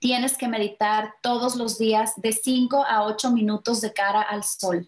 [0.00, 4.86] tienes que meditar todos los días de 5 a 8 minutos de cara al sol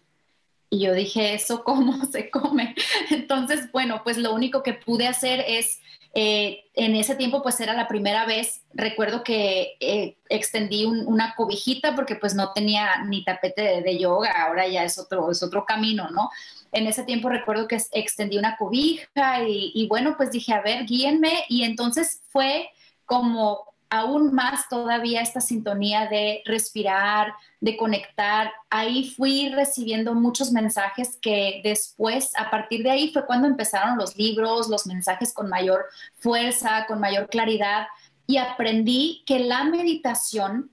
[0.69, 2.75] y yo dije, ¿eso cómo se come?
[3.09, 5.79] Entonces, bueno, pues lo único que pude hacer es,
[6.13, 11.35] eh, en ese tiempo pues era la primera vez, recuerdo que eh, extendí un, una
[11.35, 15.43] cobijita porque pues no tenía ni tapete de, de, yoga, ahora ya es otro, es
[15.43, 16.29] otro camino, ¿no?
[16.71, 20.85] En ese tiempo recuerdo que extendí una cobija y, y bueno, pues dije, a ver,
[20.85, 22.69] guíenme y entonces fue
[23.05, 28.51] como aún más todavía esta sintonía de respirar, de conectar.
[28.69, 34.15] Ahí fui recibiendo muchos mensajes que después, a partir de ahí fue cuando empezaron los
[34.17, 35.85] libros, los mensajes con mayor
[36.17, 37.87] fuerza, con mayor claridad
[38.27, 40.71] y aprendí que la meditación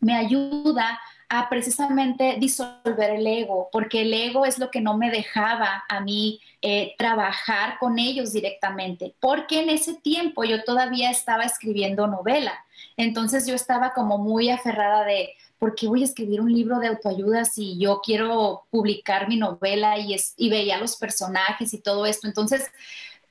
[0.00, 5.10] me ayuda a precisamente disolver el ego, porque el ego es lo que no me
[5.10, 11.44] dejaba a mí eh, trabajar con ellos directamente, porque en ese tiempo yo todavía estaba
[11.44, 12.52] escribiendo novela,
[12.96, 16.88] entonces yo estaba como muy aferrada de, ¿por qué voy a escribir un libro de
[16.88, 22.06] autoayuda si yo quiero publicar mi novela y, es, y veía los personajes y todo
[22.06, 22.26] esto?
[22.26, 22.70] Entonces,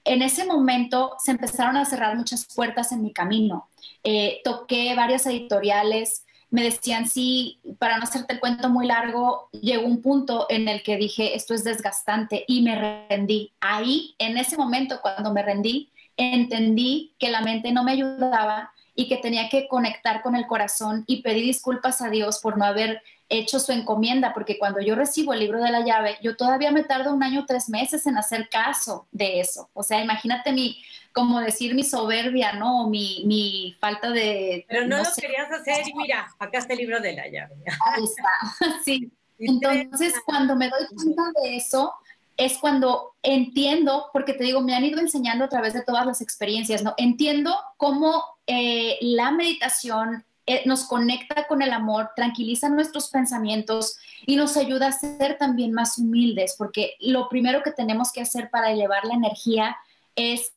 [0.04, 3.68] en ese momento se empezaron a cerrar muchas puertas en mi camino.
[4.04, 6.25] Eh, toqué varias editoriales,
[6.56, 10.84] me decían, sí, para no hacerte el cuento muy largo, llegó un punto en el
[10.84, 13.52] que dije, esto es desgastante y me rendí.
[13.60, 19.08] Ahí, en ese momento, cuando me rendí, entendí que la mente no me ayudaba y
[19.08, 23.02] que tenía que conectar con el corazón y pedir disculpas a Dios por no haber
[23.28, 26.84] hecho su encomienda, porque cuando yo recibo el libro de la llave, yo todavía me
[26.84, 29.70] tardo un año, tres meses en hacer caso de eso.
[29.74, 30.82] O sea, imagínate mi,
[31.12, 32.88] como decir mi soberbia, ¿no?
[32.88, 34.66] Mi, mi falta de...
[34.70, 37.56] Pero no, lo querías hacer y mira, acá está el libro de la llave.
[37.66, 39.12] Ahí está, sí.
[39.40, 41.94] Entonces, cuando me doy cuenta de eso,
[42.38, 46.22] es cuando entiendo, porque te digo, me han ido enseñando a través de todas las
[46.22, 46.94] experiencias, ¿no?
[46.98, 54.36] Entiendo cómo eh, la meditación eh, nos conecta con el amor, tranquiliza nuestros pensamientos y
[54.36, 58.72] nos ayuda a ser también más humildes, porque lo primero que tenemos que hacer para
[58.72, 59.76] elevar la energía
[60.16, 60.54] es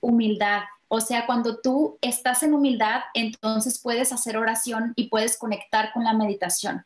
[0.00, 0.62] humildad.
[0.88, 6.04] O sea, cuando tú estás en humildad, entonces puedes hacer oración y puedes conectar con
[6.04, 6.84] la meditación.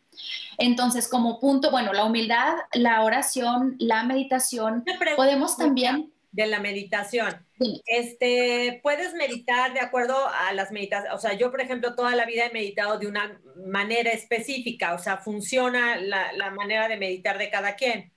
[0.59, 4.85] Entonces, como punto, bueno, la humildad, la oración, la meditación,
[5.17, 6.13] podemos también...
[6.33, 7.47] De la meditación.
[7.85, 11.15] Este, puedes meditar de acuerdo a las meditaciones.
[11.15, 14.95] O sea, yo, por ejemplo, toda la vida he meditado de una manera específica.
[14.95, 18.13] O sea, funciona la, la manera de meditar de cada quien.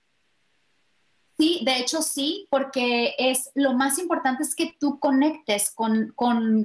[1.38, 6.14] Sí, de hecho sí, porque es lo más importante es que tú conectes con,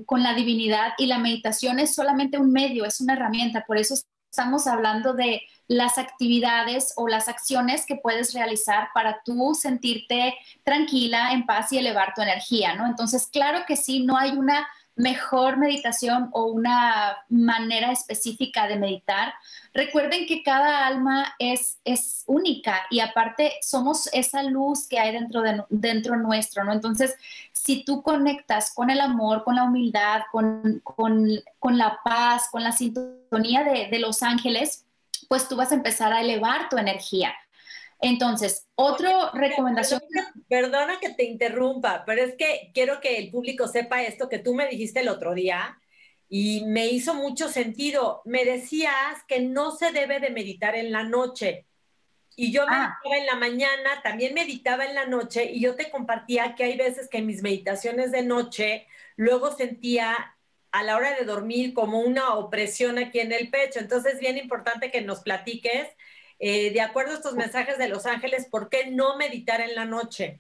[0.10, 3.66] la divinidad y la meditación es solamente un medio, es una herramienta.
[3.66, 3.96] Por eso
[4.32, 11.34] estamos hablando de las actividades o las acciones que puedes realizar para tú sentirte tranquila,
[11.34, 12.88] en paz y elevar tu energía, ¿no?
[12.88, 14.66] Entonces, claro que sí, no hay una
[15.02, 19.34] mejor meditación o una manera específica de meditar.
[19.74, 25.42] Recuerden que cada alma es, es única y aparte somos esa luz que hay dentro,
[25.42, 26.72] de, dentro nuestro, ¿no?
[26.72, 27.16] Entonces,
[27.52, 30.84] si tú conectas con el amor, con la humildad, con,
[31.64, 34.86] la paz, con la sintonía de, de los ángeles,
[35.28, 37.34] pues tú vas a empezar a elevar tu energía.
[38.02, 40.02] Entonces, otra recomendación.
[40.50, 44.56] Perdona, que te interrumpa, pero es que quiero que el público sepa esto que tú
[44.56, 45.80] me dijiste el otro día
[46.28, 48.24] y me hizo mucho sentido.
[48.26, 51.68] Me decías que no se debe de meditar en la noche.
[52.36, 52.98] Y yo ah.
[53.04, 56.78] meditaba en la mañana, también meditaba en la noche y yo te compartía que hay
[56.78, 60.36] veces que en mis meditaciones de noche luego sentía
[60.72, 63.80] a la hora de dormir como una opresión aquí en el pecho.
[63.80, 65.88] Entonces, es bien importante que nos platiques
[66.44, 69.86] eh, de acuerdo a estos mensajes de los ángeles, ¿por qué no meditar en la
[69.86, 70.40] noche?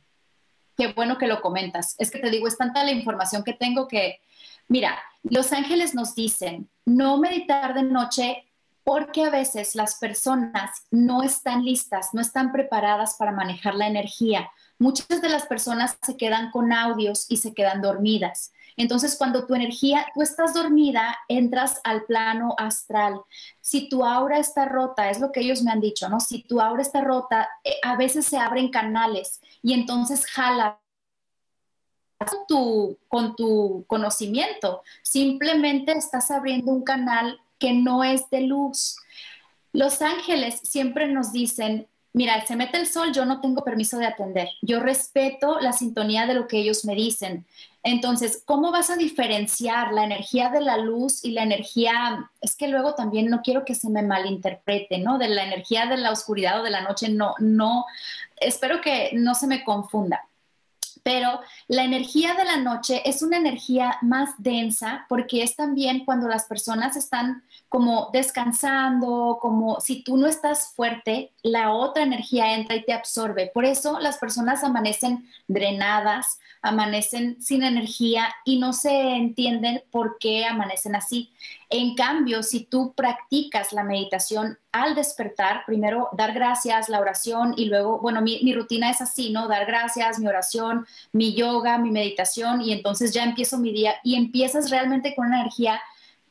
[0.76, 1.94] Qué bueno que lo comentas.
[2.00, 4.20] Es que te digo, es tanta la información que tengo que,
[4.68, 8.48] mira, los ángeles nos dicen, no meditar de noche
[8.84, 14.50] porque a veces las personas no están listas, no están preparadas para manejar la energía.
[14.80, 18.54] Muchas de las personas se quedan con audios y se quedan dormidas.
[18.78, 23.22] Entonces, cuando tu energía, tú estás dormida, entras al plano astral.
[23.60, 26.20] Si tu aura está rota, es lo que ellos me han dicho, ¿no?
[26.20, 30.80] Si tu aura está rota, eh, a veces se abren canales y entonces jala
[32.48, 34.84] tu, con tu conocimiento.
[35.02, 38.98] Simplemente estás abriendo un canal que no es de luz.
[39.74, 44.06] Los ángeles siempre nos dicen, mira, se mete el sol, yo no tengo permiso de
[44.06, 44.50] atender.
[44.62, 47.46] Yo respeto la sintonía de lo que ellos me dicen.
[47.84, 52.30] Entonces, ¿cómo vas a diferenciar la energía de la luz y la energía?
[52.39, 55.17] Es que luego también no quiero que se me malinterprete, ¿no?
[55.17, 57.86] De la energía de la oscuridad o de la noche, no, no,
[58.38, 60.28] espero que no se me confunda
[61.04, 66.28] pero la energía de la noche es una energía más densa porque es también cuando
[66.28, 72.76] las personas están como descansando, como si tú no estás fuerte, la otra energía entra
[72.76, 73.50] y te absorbe.
[73.54, 80.46] Por eso las personas amanecen drenadas, amanecen sin energía y no se entienden por qué
[80.46, 81.32] amanecen así.
[81.70, 87.66] En cambio, si tú practicas la meditación al despertar, primero dar gracias, la oración y
[87.66, 89.48] luego, bueno, mi, rutina es así, ¿no?
[89.48, 94.16] Dar gracias, mi oración, mi yoga, mi meditación y entonces ya empiezo mi día y
[94.16, 95.82] empiezas realmente con una energía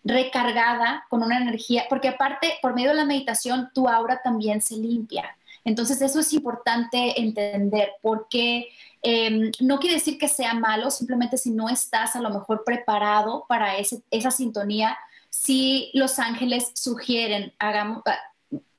[0.05, 4.77] recargada, con una energía, porque aparte, por medio de la meditación, tu aura también se
[4.77, 5.37] limpia.
[5.63, 8.69] Entonces, eso es importante entender porque
[9.03, 13.45] em, no quiere decir que sea malo, simplemente si no estás a lo mejor preparado
[13.47, 14.97] para ese, esa sintonía,
[15.29, 18.03] si los ángeles sugieren, hagamos,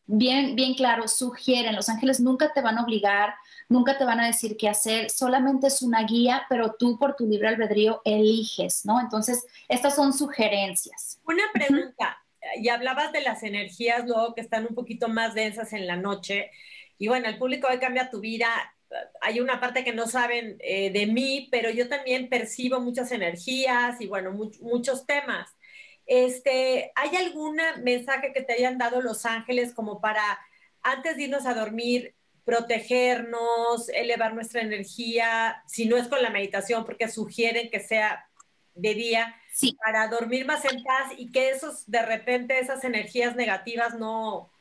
[0.05, 3.33] bien, bien claro, sugieren, los ángeles nunca te van a obligar,
[3.69, 7.25] nunca te van a decir qué hacer, solamente es una guía, pero tú por tu
[7.25, 8.99] libre albedrío eliges, ¿no?
[8.99, 11.19] Entonces, estas son sugerencias.
[11.25, 12.17] Una pregunta,
[12.57, 16.51] y hablabas de las energías luego que están un poquito más densas en la noche,
[16.97, 18.47] y bueno, el público hoy cambia tu vida.
[19.21, 23.99] Hay una parte que no saben eh, de mí, pero yo también percibo muchas energías
[24.01, 25.49] y bueno, muchos temas.
[26.13, 30.21] Este, ¿Hay algún mensaje que te hayan dado los ángeles como para,
[30.81, 36.83] antes de irnos a dormir, protegernos, elevar nuestra energía, si no es con la meditación,
[36.83, 38.27] porque sugieren que sea
[38.75, 39.37] de día,
[39.81, 44.51] para dormir más en paz y que esos, de repente, esas energías negativas no,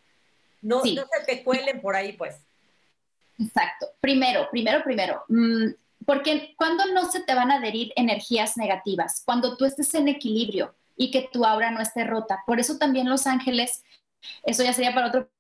[0.63, 2.37] no, no se te cuelen por ahí, pues.
[3.41, 3.89] Exacto.
[4.01, 5.25] Primero, primero, primero.
[5.27, 5.71] Mm,
[6.07, 10.77] porque cuando no se te van a adherir energías negativas, cuando tú estés en equilibrio
[11.01, 12.43] y que tu aura no esté rota.
[12.47, 13.83] Por eso también los ángeles,
[14.43, 15.31] eso ya sería para otro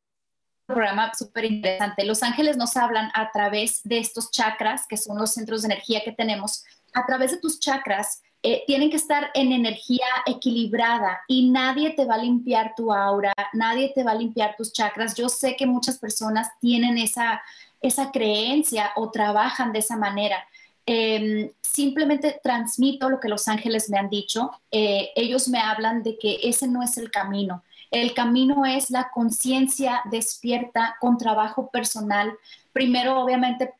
[0.65, 2.07] programa súper interesante.
[2.07, 6.01] Los ángeles nos hablan a través de estos chakras, que son los centros de energía
[6.03, 6.65] que tenemos.
[6.95, 12.07] A través de tus chakras, eh, tienen que estar en energía equilibrada y nadie te
[12.07, 15.15] va a limpiar tu aura, nadie te va a limpiar tus chakras.
[15.15, 17.43] Yo sé que muchas personas tienen esa,
[17.83, 20.43] esa creencia o trabajan de esa manera.
[20.93, 24.51] Em, simplemente transmito lo que los ángeles me han dicho.
[24.72, 27.62] Eh, ellos me hablan de que ese no es el camino.
[27.93, 32.32] El camino es la conciencia despierta con trabajo personal.
[32.72, 33.72] Primero, obviamente,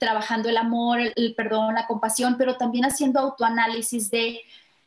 [0.00, 4.40] trabajando el amor, el, perdón, la compasión, pero también haciendo autoanálisis de,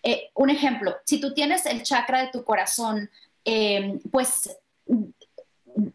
[0.03, 3.09] eh, un ejemplo, si tú tienes el chakra de tu corazón,
[3.45, 4.57] em, pues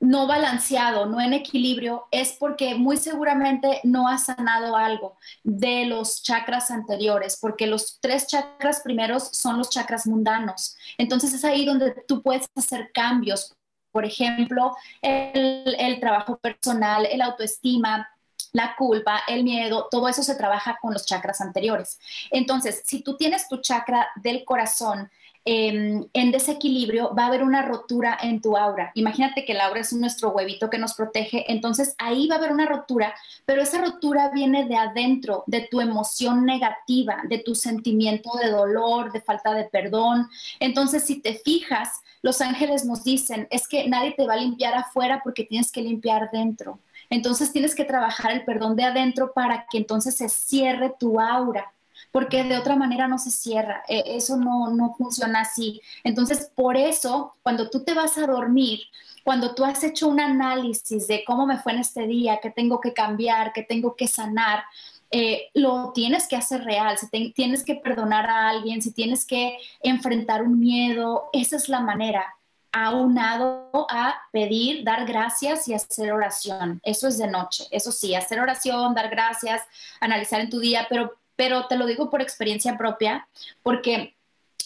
[0.01, 6.23] no balanceado, no en equilibrio, es porque muy seguramente no has sanado algo de los
[6.23, 10.77] chakras anteriores, porque los tres chakras primeros son los chakras mundanos.
[10.99, 13.55] Entonces es ahí donde tú puedes hacer cambios.
[13.93, 18.09] Por ejemplo, el trabajo personal, el autoestima,
[18.53, 21.99] la culpa, el miedo, todo eso se trabaja con los chakras anteriores.
[22.31, 25.11] Entonces, si tú tienes tu chakra del corazón,
[25.49, 28.91] Em, en desequilibrio, va a haber una rotura en tu aura.
[28.95, 32.51] Imagínate que el aura es nuestro huevito que nos protege, entonces ahí va a haber
[32.51, 38.33] una rotura, pero esa rotura viene de adentro, de tu emoción negativa, de tu sentimiento
[38.43, 40.29] de dolor, de falta de perdón.
[40.59, 44.75] Entonces, si te fijas, los ángeles nos dicen, es que nadie te va a limpiar
[44.75, 46.81] afuera porque tienes que limpiar dentro.
[47.09, 51.73] Entonces tienes que trabajar el perdón de adentro para que entonces se cierre tu aura
[52.17, 55.83] porque de otra manera no se cierra, e, eso no, no funciona así.
[56.03, 58.81] Entonces, por eso, cuando tú te vas a dormir,
[59.23, 62.81] cuando tú has hecho un análisis de cómo me fue en este día, qué tengo
[62.81, 64.65] que cambiar, qué tengo que sanar,
[65.11, 69.59] eh, lo tienes que hacer real, si tienes que perdonar a alguien, si tienes que
[69.83, 72.35] enfrentar un miedo, esa es la manera,
[72.73, 76.81] aunado a pedir, dar gracias y hacer oración.
[76.83, 79.61] Eso es de noche, eso sí, hacer oración, dar gracias,
[80.01, 83.29] analizar en tu día, pero pero te lo digo por experiencia propia,
[83.63, 84.17] porque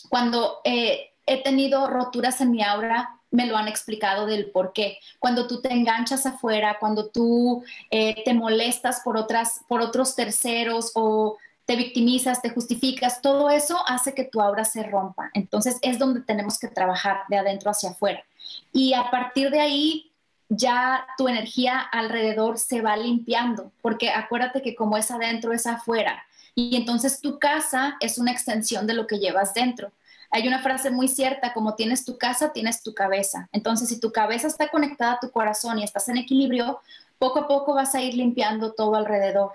[0.09, 4.99] cuando eh, he tenido roturas en mi aura, me lo han explicado del por qué.
[5.18, 10.93] Cuando tú te enganchas afuera, cuando tú eh, te molestas por, otras, por otros terceros
[10.95, 15.31] o te victimizas, te justificas, todo eso hace que tu aura se rompa.
[15.35, 18.25] Entonces es donde tenemos que trabajar de adentro hacia afuera.
[18.73, 20.11] Y a partir de ahí
[20.49, 26.25] ya tu energía alrededor se va limpiando, porque acuérdate que como es adentro, es afuera.
[26.55, 29.92] Y entonces tu casa es una extensión de lo que llevas dentro.
[30.30, 33.48] Hay una frase muy cierta, como tienes tu casa, tienes tu cabeza.
[33.53, 36.80] Entonces, si tu cabeza está conectada a tu corazón y estás en equilibrio,
[37.18, 39.53] poco a poco vas a ir limpiando todo alrededor.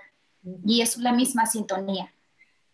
[0.66, 2.12] Y es la misma sintonía.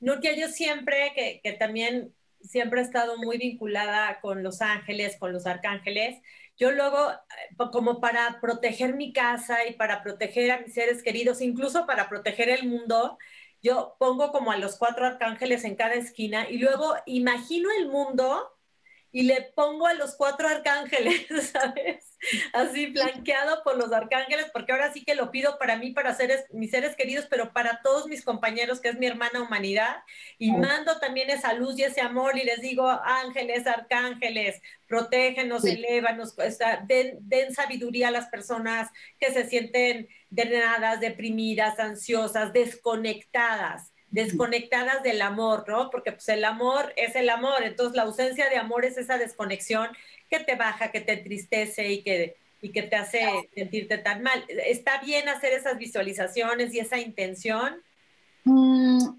[0.01, 2.13] Nuria, yo siempre, que, que también
[2.43, 6.19] siempre he estado muy vinculada con los ángeles, con los arcángeles,
[6.59, 11.41] yo luego, eh, como para proteger mi casa y para proteger a mis seres queridos,
[11.41, 13.19] incluso para proteger el mundo,
[13.63, 18.51] yo pongo como a los cuatro arcángeles en cada esquina y luego imagino el mundo
[19.13, 22.19] y le pongo a los cuatro arcángeles, ¿sabes?
[22.55, 26.47] Así flanqueado por los arcángeles, porque ahora sí que lo pido para mí, para seres,
[26.51, 29.97] mis seres queridos, pero para todos mis compañeros, que es mi hermana humanidad,
[30.39, 36.35] y mando también esa luz y ese amor y les digo, ángeles, arcángeles, protégenos, elévanos,
[36.87, 38.89] den, den sabiduría a las personas
[39.19, 45.91] que se sienten drenadas, deprimidas, ansiosas, desconectadas desconectadas del amor, ¿no?
[45.91, 49.89] Porque pues el amor es el amor, entonces la ausencia de amor es esa desconexión
[50.31, 54.45] que te baja, que te entristece y que, y que te hace sentirte tan mal.
[54.49, 57.83] ¿Está bien hacer esas visualizaciones y esa intención?
[58.45, 59.19] Mm,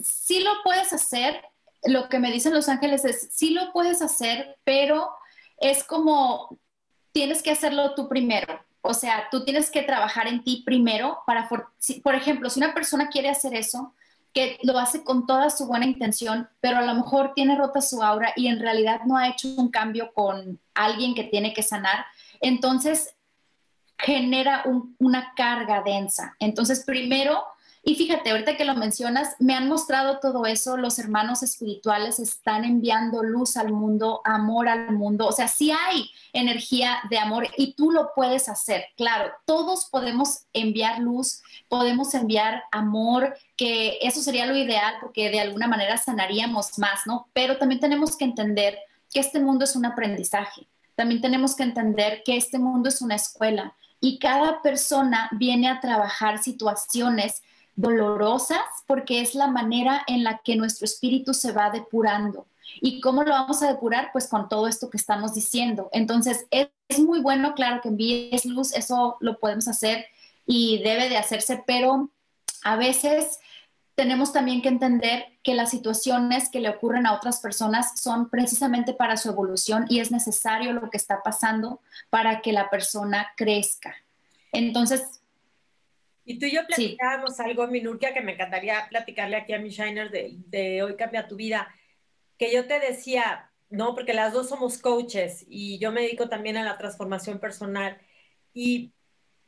[0.00, 1.40] sí lo puedes hacer,
[1.84, 5.08] lo que me dicen los ángeles es, sí lo puedes hacer, pero
[5.58, 6.58] es como,
[7.12, 8.60] tienes que hacerlo tú primero.
[8.82, 13.08] O sea, tú tienes que trabajar en ti primero para, por ejemplo, si una persona
[13.08, 13.94] quiere hacer eso,
[14.36, 18.02] que lo hace con toda su buena intención, pero a lo mejor tiene rota su
[18.02, 22.04] aura y en realidad no ha hecho un cambio con alguien que tiene que sanar,
[22.42, 23.16] entonces
[23.96, 24.62] genera
[24.98, 26.36] una carga densa.
[26.38, 27.44] Entonces, primero,
[27.88, 32.64] Y fíjate, ahorita que lo mencionas, me han mostrado todo eso, los hermanos espirituales están
[32.64, 37.74] enviando luz al mundo, amor al mundo, o sea, sí hay energía de amor y
[37.74, 44.46] tú lo puedes hacer, claro, todos podemos enviar luz, podemos enviar amor, que eso sería
[44.46, 47.28] lo ideal porque de alguna manera sanaríamos más, ¿no?
[47.34, 48.80] Pero también tenemos que entender
[49.12, 50.66] que este mundo es un aprendizaje,
[50.96, 55.80] también tenemos que entender que este mundo es una escuela y cada persona viene a
[55.80, 57.42] trabajar situaciones
[57.76, 62.46] dolorosas porque es la manera en la que nuestro espíritu se va depurando.
[62.80, 64.10] ¿Y cómo lo vamos a depurar?
[64.12, 65.88] Pues con todo esto que estamos diciendo.
[65.92, 66.68] Entonces, es,
[66.98, 70.06] muy bueno, claro, que envíes luz, eso lo podemos hacer
[70.46, 72.10] y debe de hacerse, pero
[72.64, 73.38] a veces
[73.94, 78.92] tenemos también que entender que las situaciones que le ocurren a otras personas son precisamente
[78.92, 83.94] para su evolución y es necesario lo que está pasando para que la persona crezca.
[84.52, 85.15] Entonces,
[86.26, 90.10] y tú y yo platicábamos algo, Minurkia, que me encantaría platicarle aquí a mi Shiner
[90.10, 91.72] de, de Hoy Cambia Tu Vida,
[92.36, 96.56] que yo te decía, no, porque las dos somos coaches y yo me dedico también
[96.56, 97.96] a la transformación personal.
[98.52, 98.92] Y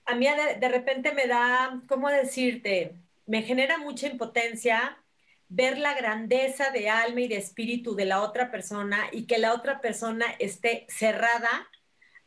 [0.05, 2.95] a mí de, de repente me da, ¿cómo decirte?
[3.26, 4.97] Me genera mucha impotencia
[5.49, 9.53] ver la grandeza de alma y de espíritu de la otra persona y que la
[9.53, 11.68] otra persona esté cerrada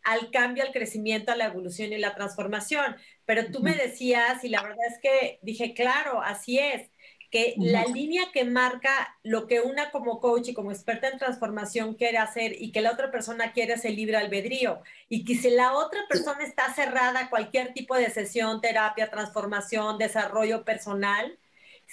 [0.04, 2.98] al cambio, al crecimiento, a la evolución y la transformación.
[3.34, 6.92] Pero tú me decías, y la verdad es que dije, claro, así es,
[7.30, 11.94] que la línea que marca lo que una como coach y como experta en transformación
[11.96, 14.82] quiere hacer y que la otra persona quiere es el libre albedrío.
[15.08, 19.98] Y que si la otra persona está cerrada a cualquier tipo de sesión, terapia, transformación,
[19.98, 21.40] desarrollo personal,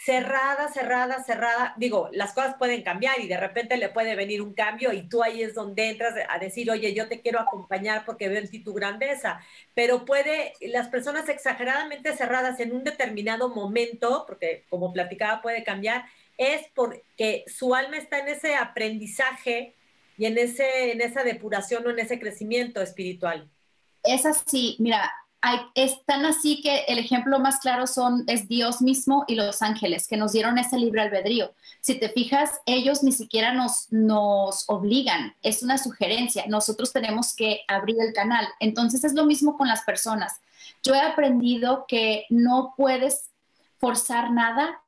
[0.05, 1.74] cerrada, cerrada, cerrada.
[1.76, 5.22] Digo, las cosas pueden cambiar y de repente le puede venir un cambio y tú
[5.22, 8.61] ahí es donde entras a decir, oye, yo te quiero acompañar porque veo en ti
[8.61, 9.40] tu grandeza.
[9.74, 16.05] Pero puede, las personas exageradamente cerradas en un determinado momento, porque como platicaba puede cambiar,
[16.36, 19.74] es porque su alma está en ese aprendizaje
[20.16, 23.51] y en, ese, en esa depuración o en ese crecimiento espiritual.
[24.05, 25.11] Es así, mira,
[25.41, 29.62] hay, es tan así que el ejemplo más claro son, es Dios mismo y los
[29.62, 31.53] ángeles que nos dieron ese libre albedrío.
[31.80, 37.61] Si te fijas, ellos ni siquiera nos, nos obligan, es una sugerencia, nosotros tenemos que
[37.68, 38.47] abrir el canal.
[38.59, 40.41] Entonces es lo mismo con las personas.
[40.82, 43.30] Yo he aprendido que no puedes
[43.78, 44.82] forzar nada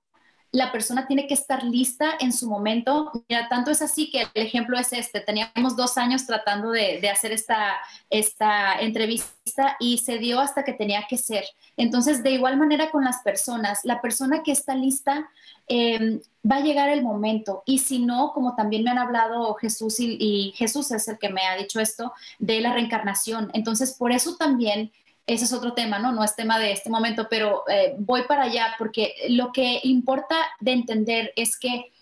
[0.52, 3.12] la persona tiene que estar lista en su momento.
[3.28, 5.20] Mira, tanto es así que el ejemplo es este.
[5.20, 7.76] Teníamos dos años tratando de, hacer esta,
[8.08, 11.44] esta entrevista y se dio hasta que tenía que ser.
[11.76, 15.28] Entonces, de igual manera con las personas, la persona que está lista
[15.68, 17.62] em, va a llegar el momento.
[17.64, 21.28] Y si no, como también me han hablado Jesús y, y Jesús es el que
[21.28, 23.50] me ha dicho esto, de la reencarnación.
[23.54, 24.90] Entonces, por eso también
[25.34, 26.10] ese es otro tema, ¿no?
[26.10, 30.34] No es tema de este momento, pero eh, voy para allá porque lo que importa
[30.58, 31.92] de entender es que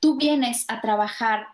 [0.00, 1.48] tú vienes a trabajar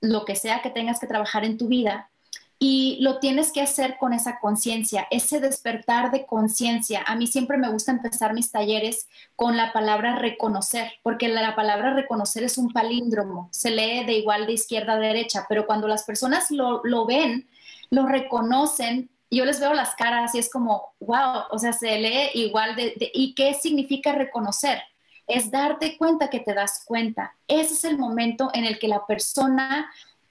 [0.00, 2.10] lo que sea que tengas que trabajar en tu vida
[2.58, 7.04] y lo tienes que hacer con esa conciencia, ese despertar de conciencia.
[7.06, 9.06] A mí siempre me gusta empezar mis talleres
[9.36, 14.46] con la palabra reconocer, porque la palabra reconocer es un palíndromo, se lee de igual
[14.46, 17.48] de izquierda a derecha, pero cuando las personas lo, lo ven,
[17.90, 22.30] lo reconocen, yo les veo las caras y es como, wow, o sea, se lee
[22.34, 24.82] igual de, ¿y qué significa reconocer?
[25.26, 27.34] Es darte cuenta que te das cuenta.
[27.48, 29.90] Ese es el momento en el que la persona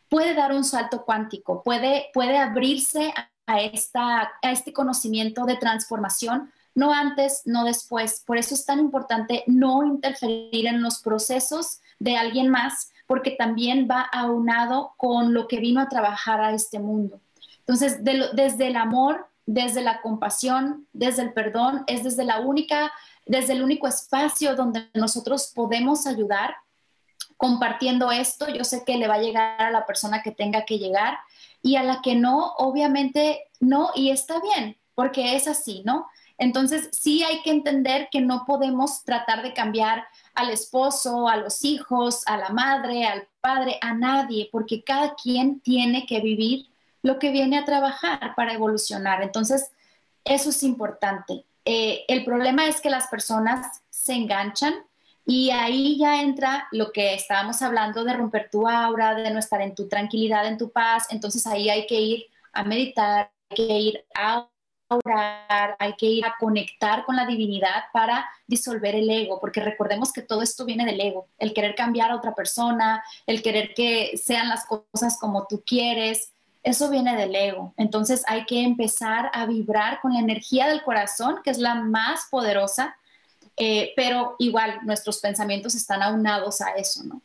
[0.10, 3.14] puede dar un salto cuántico, puede, puede abrirse
[3.48, 8.24] a, esta, a este conocimiento de transformación, no antes, no después.
[8.26, 13.88] Por eso es tan importante no interferir en los procesos de alguien más, porque también
[13.90, 17.20] va aunado con lo que vino a trabajar a este mundo.
[17.66, 22.92] Entonces, desde el amor, desde la compasión, desde el perdón, es desde la única,
[23.26, 26.56] desde el único espacio donde nosotros podemos ayudar
[27.38, 28.48] compartiendo esto.
[28.50, 31.18] Yo sé que le va a llegar a la persona que tenga que llegar
[31.62, 36.08] y a la que no, obviamente no, y está bien, porque es así, ¿no?
[36.38, 40.04] Entonces, sí hay que entender que no podemos tratar de cambiar
[40.34, 45.60] al esposo, a los hijos, a la madre, al padre, a nadie, porque cada quien
[45.62, 46.73] tiene que vivir
[47.04, 49.22] lo que viene a trabajar para evolucionar.
[49.22, 49.70] Entonces,
[50.24, 51.46] eso es importante.
[51.66, 54.74] Eh, el problema es que las personas se enganchan
[55.26, 59.62] y ahí ya entra lo que estábamos hablando de romper tu aura, de no estar
[59.62, 61.08] en tu tranquilidad, en tu paz.
[61.10, 64.50] Entonces ahí hay que ir a meditar, hay que ir a
[64.90, 70.12] orar, hay que ir a conectar con la divinidad para disolver el ego, porque recordemos
[70.12, 74.18] que todo esto viene del ego, el querer cambiar a otra persona, el querer que
[74.18, 76.33] sean las cosas como tú quieres,
[76.64, 77.74] eso viene del ego.
[77.78, 82.28] Entonces hay que empezar a vibrar con la energía del corazón, que es la más
[82.32, 82.98] poderosa,
[83.58, 87.22] eh, pero igual nuestros pensamientos están aunados a eso, ¿no?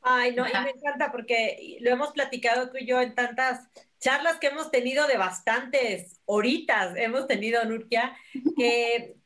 [0.00, 3.66] Ay, no, y me encanta porque lo hemos platicado tú y yo en tantas
[3.98, 8.16] charlas que hemos tenido de bastantes horitas, hemos tenido, Nurkia,
[8.56, 9.16] que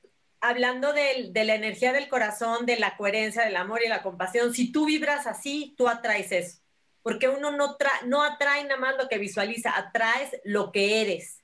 [0.40, 4.54] hablando de, de, la energía del corazón, de la coherencia, del amor y la compasión,
[4.54, 6.61] si tú vibras así, tú atraes eso.
[7.02, 7.76] Porque uno no,
[8.06, 11.42] no atrae nada más lo que visualiza, atraes lo que eres.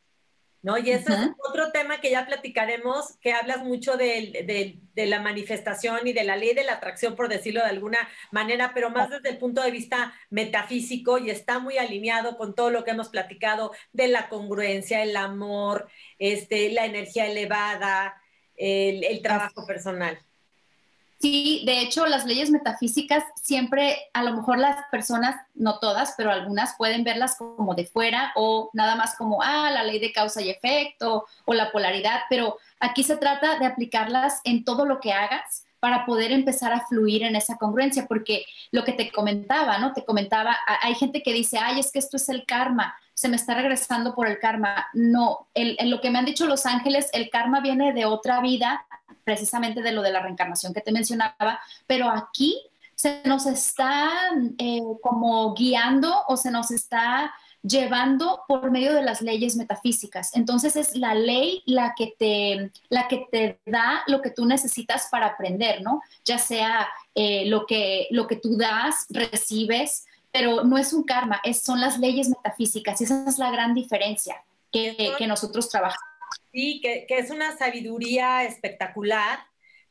[0.63, 0.77] ¿no?
[0.77, 6.07] Y eso es otro tema que ya platicaremos, que hablas mucho de, de, la manifestación
[6.07, 7.99] y de la ley de la atracción, por decirlo de alguna
[8.33, 12.71] manera, pero más desde el punto de vista metafísico y está muy alineado con todo
[12.71, 15.89] lo que hemos platicado de la congruencia, el amor,
[16.19, 18.21] este, la energía elevada,
[18.57, 20.19] el, el trabajo personal.
[21.21, 26.31] Sí, de hecho, las leyes metafísicas siempre, a lo mejor las personas, no todas, pero
[26.31, 30.41] algunas pueden verlas como de fuera o nada más como, ah, la ley de causa
[30.43, 35.13] y efecto o la polaridad, pero aquí se trata de aplicarlas en todo lo que
[35.13, 39.93] hagas para poder empezar a fluir en esa congruencia, porque lo que te comentaba, ¿no?
[39.93, 43.37] Te comentaba, hay gente que dice, ay, es que esto es el karma, se me
[43.37, 44.87] está regresando por el karma.
[44.93, 48.87] No, en lo que me han dicho los ángeles, el karma viene de otra vida
[49.25, 52.61] precisamente de lo de la reencarnación que te mencionaba, pero aquí
[52.95, 54.11] se nos está
[54.59, 57.33] eh, como guiando o se nos está
[57.63, 60.35] llevando por medio de las leyes metafísicas.
[60.35, 65.09] Entonces es la ley la que te, la que te da lo que tú necesitas
[65.11, 66.01] para aprender, ¿no?
[66.25, 71.41] Ya sea eh, lo, que, lo que tú das, recibes, pero no es un karma,
[71.45, 76.08] es, son las leyes metafísicas y esa es la gran diferencia que, que nosotros trabajamos.
[76.53, 79.41] Sí, que, es una sabiduría espectacular,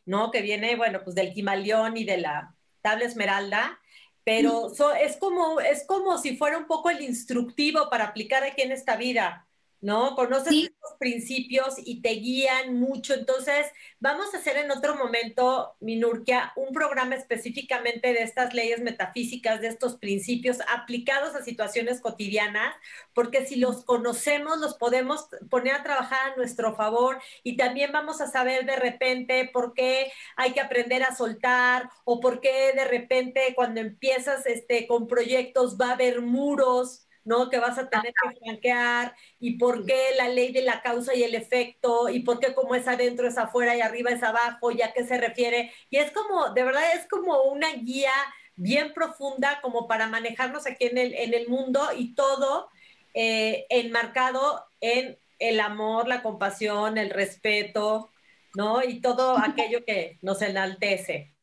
[0.06, 0.32] ¿no?
[0.32, 3.80] Que viene, bueno, pues del Kimaleón y de la tabla esmeralda,
[4.24, 8.72] pero es, como, es como si fuera un poco el instructivo para aplicar aquí en
[8.72, 9.48] esta vida.
[9.82, 10.16] ¿No?
[10.16, 13.14] Conoces estos principios y te guían mucho.
[13.14, 13.68] Entonces,
[14.00, 19.68] vamos a hacer en otro momento, Minurkia, un programa específicamente de estas leyes metafísicas, de
[19.68, 22.76] estos principios aplicados a situaciones cotidianas,
[23.14, 28.22] porque si los conocemos, los podemos poner a trabajar a nuestro favor y también vamos
[28.22, 32.86] a saber de repente por qué hay que aprender a soltar o por qué de
[32.86, 37.50] repente cuando empiezas este, con proyectos va a haber muros ¿no?
[37.50, 41.24] Que vas a tener que franquear y por qué la ley de la causa y
[41.24, 44.82] el efecto y por qué como es adentro es afuera y arriba es abajo y
[44.82, 45.74] a qué se refiere.
[45.90, 48.14] Y es como, de verdad, es como una guía
[48.56, 52.70] bien profunda como para manejarnos aquí en el, en el mundo y todo
[53.14, 58.10] eh, enmarcado en el amor, la compasión, el respeto,
[58.56, 58.82] ¿no?
[58.84, 61.36] Y todo aquello que nos enaltece.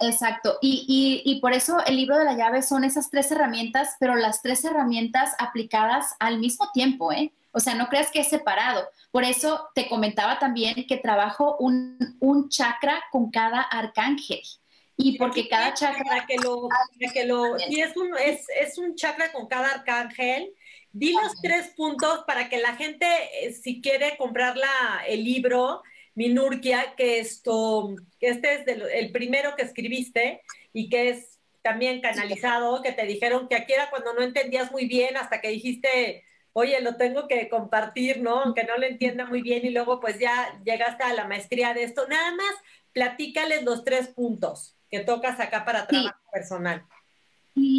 [0.00, 4.16] Exacto, y, y, por eso el libro de la llave son esas tres herramientas, pero
[4.16, 7.32] las tres herramientas aplicadas al mismo tiempo, ¿eh?
[7.52, 8.88] O sea, no creas que es separado.
[9.10, 14.40] Por eso te comentaba también que trabajo un, un chakra con cada arcángel.
[14.96, 16.04] Y porque cada chakra...
[16.04, 16.68] Para que lo...
[17.12, 20.52] que lo sí, es un, es, es un chakra con cada arcángel.
[20.92, 23.06] Di los tres puntos para que la gente,
[23.42, 25.82] eh, si quiere comprar la, el libro,
[26.14, 30.42] Minurkia, que esto, que este es el primero que escribiste
[30.72, 34.86] y que es también canalizado, que te dijeron que aquí era cuando no entendías muy
[34.86, 38.40] bien hasta que dijiste, oye, lo tengo que compartir, ¿no?
[38.40, 41.84] Aunque no lo entienda muy bien y luego pues ya llegaste a la maestría de
[41.84, 42.06] esto.
[42.08, 42.54] Nada más
[42.92, 46.84] platícales los tres puntos que tocas acá para trabajo personal.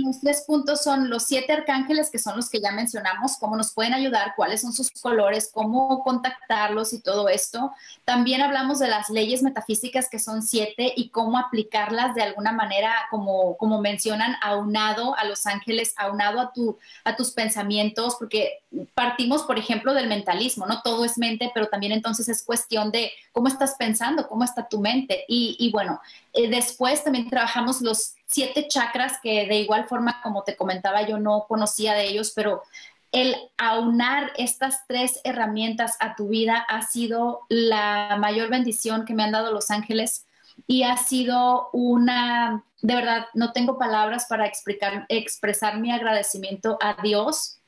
[0.05, 3.73] Los tres puntos son los siete arcángeles, que son los que ya mencionamos, cómo nos
[3.73, 7.71] pueden ayudar, cuáles son sus colores, cómo contactarlos y todo esto.
[8.05, 12.93] También hablamos de las leyes metafísicas, que son siete, y cómo aplicarlas de alguna manera,
[13.09, 18.61] como, como mencionan, aunado a los ángeles, aunado a, tu, a tus pensamientos, porque
[18.93, 20.81] partimos, por ejemplo, del mentalismo, ¿no?
[20.81, 24.79] Todo es mente, pero también entonces es cuestión de cómo estás pensando, cómo está tu
[24.79, 25.25] mente.
[25.27, 26.01] Y, y bueno,
[26.33, 31.19] eh, después también trabajamos los siete chakras que de igual forma, como te comentaba, yo
[31.19, 32.63] no conocía de ellos, pero
[33.11, 39.23] el aunar estas tres herramientas a tu vida ha sido la mayor bendición que me
[39.23, 40.25] han dado los ángeles
[40.65, 47.01] y ha sido una, de verdad, no tengo palabras para explicar, expresar mi agradecimiento a
[47.01, 47.59] Dios,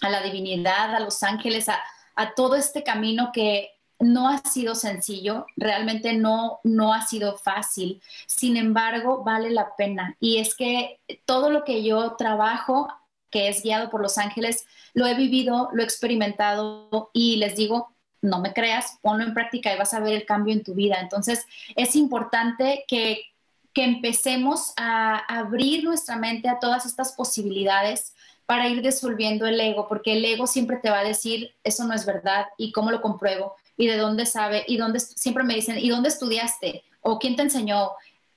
[0.00, 1.80] a la divinidad, a los ángeles, a,
[2.14, 8.02] a todo este camino que no ha sido sencillo, realmente no, no ha sido fácil,
[8.26, 10.16] sin embargo, vale la pena.
[10.20, 12.88] Y es que todo lo que yo trabajo,
[13.30, 17.94] que es guiado por los ángeles, lo he vivido, lo he experimentado y les digo,
[18.20, 20.98] no me creas, ponlo en práctica y vas a ver el cambio en tu vida.
[21.00, 23.22] Entonces, es importante que,
[23.72, 28.14] que empecemos a abrir nuestra mente a todas estas posibilidades
[28.46, 31.94] para ir disolviendo el ego, porque el ego siempre te va a decir, eso no
[31.94, 33.56] es verdad, ¿y cómo lo compruebo?
[33.76, 36.84] Y de dónde sabe y dónde siempre me dicen, ¿y dónde estudiaste?
[37.00, 37.90] ¿O quién te enseñó?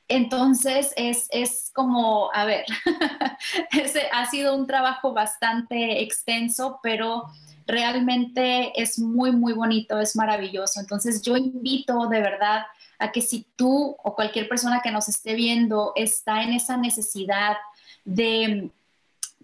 [0.07, 2.65] Entonces es, es como, a ver,
[4.13, 7.25] ha sido un trabajo bastante extenso, pero
[7.65, 10.79] realmente es muy, muy bonito, es maravilloso.
[10.79, 12.63] Entonces yo invito de verdad
[12.99, 17.57] a que si tú o cualquier persona que nos esté viendo está en esa necesidad
[18.05, 18.71] de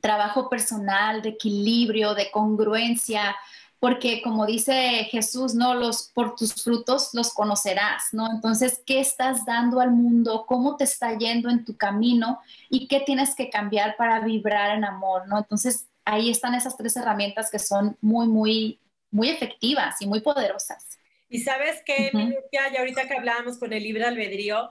[0.02, 3.36] trabajo personal, de equilibrio, de congruencia,
[3.84, 8.32] porque como dice Jesús, no los por tus frutos los conocerás, ¿no?
[8.32, 10.46] Entonces, ¿qué estás dando al mundo?
[10.48, 12.40] ¿Cómo te está yendo en tu camino?
[12.70, 15.38] ¿Y qué tienes que cambiar para vibrar en amor, ¿no?
[15.38, 18.80] Entonces, ahí están esas tres herramientas que son muy, muy,
[19.12, 20.98] muy efectivas y muy poderosas.
[21.28, 22.10] Y sabes que,
[22.54, 24.70] ya, ahorita que hablábamos con el libre albedrío,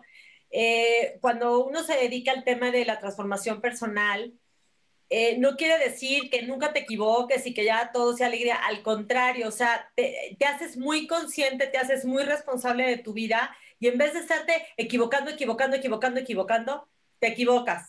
[0.51, 4.33] eh, cuando uno se dedica al tema de la transformación personal,
[5.15, 8.83] eh, no quiere decir que nunca te equivoques y que ya todo sea alegría, al
[8.83, 13.89] contrario, o sea, te, haces muy consciente, te haces muy responsable de tu vida y
[13.89, 16.89] en vez de estarte equivocando, equivocando, equivocando, equivocando,
[17.19, 17.89] te equivocas.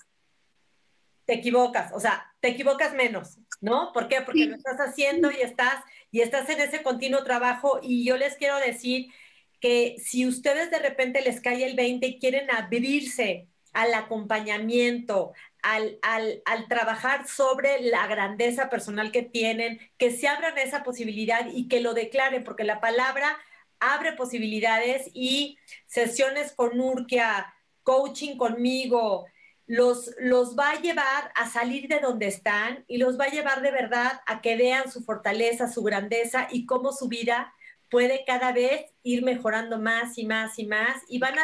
[1.23, 3.93] Te equivocas, o sea, te equivocas menos, ¿no?
[3.93, 4.19] ¿Por qué?
[4.19, 8.35] Porque lo estás haciendo y estás y estás en ese continuo trabajo y yo les
[8.35, 9.13] quiero decir
[9.61, 15.31] que si ustedes de repente les cae el 20 y quieren abrirse al acompañamiento,
[15.63, 21.79] al, trabajar sobre la grandeza personal que tienen, que se abran esa posibilidad y que
[21.79, 23.37] lo declaren, porque la palabra
[23.79, 25.57] abre posibilidades y
[25.87, 27.53] sesiones con Urquia,
[27.83, 29.25] coaching conmigo,
[29.65, 33.61] los, los va a llevar a salir de donde están y los va a llevar
[33.61, 37.53] de verdad a que vean su fortaleza, su grandeza y cómo su vida
[37.89, 41.35] puede cada vez ir mejorando más y más y más y van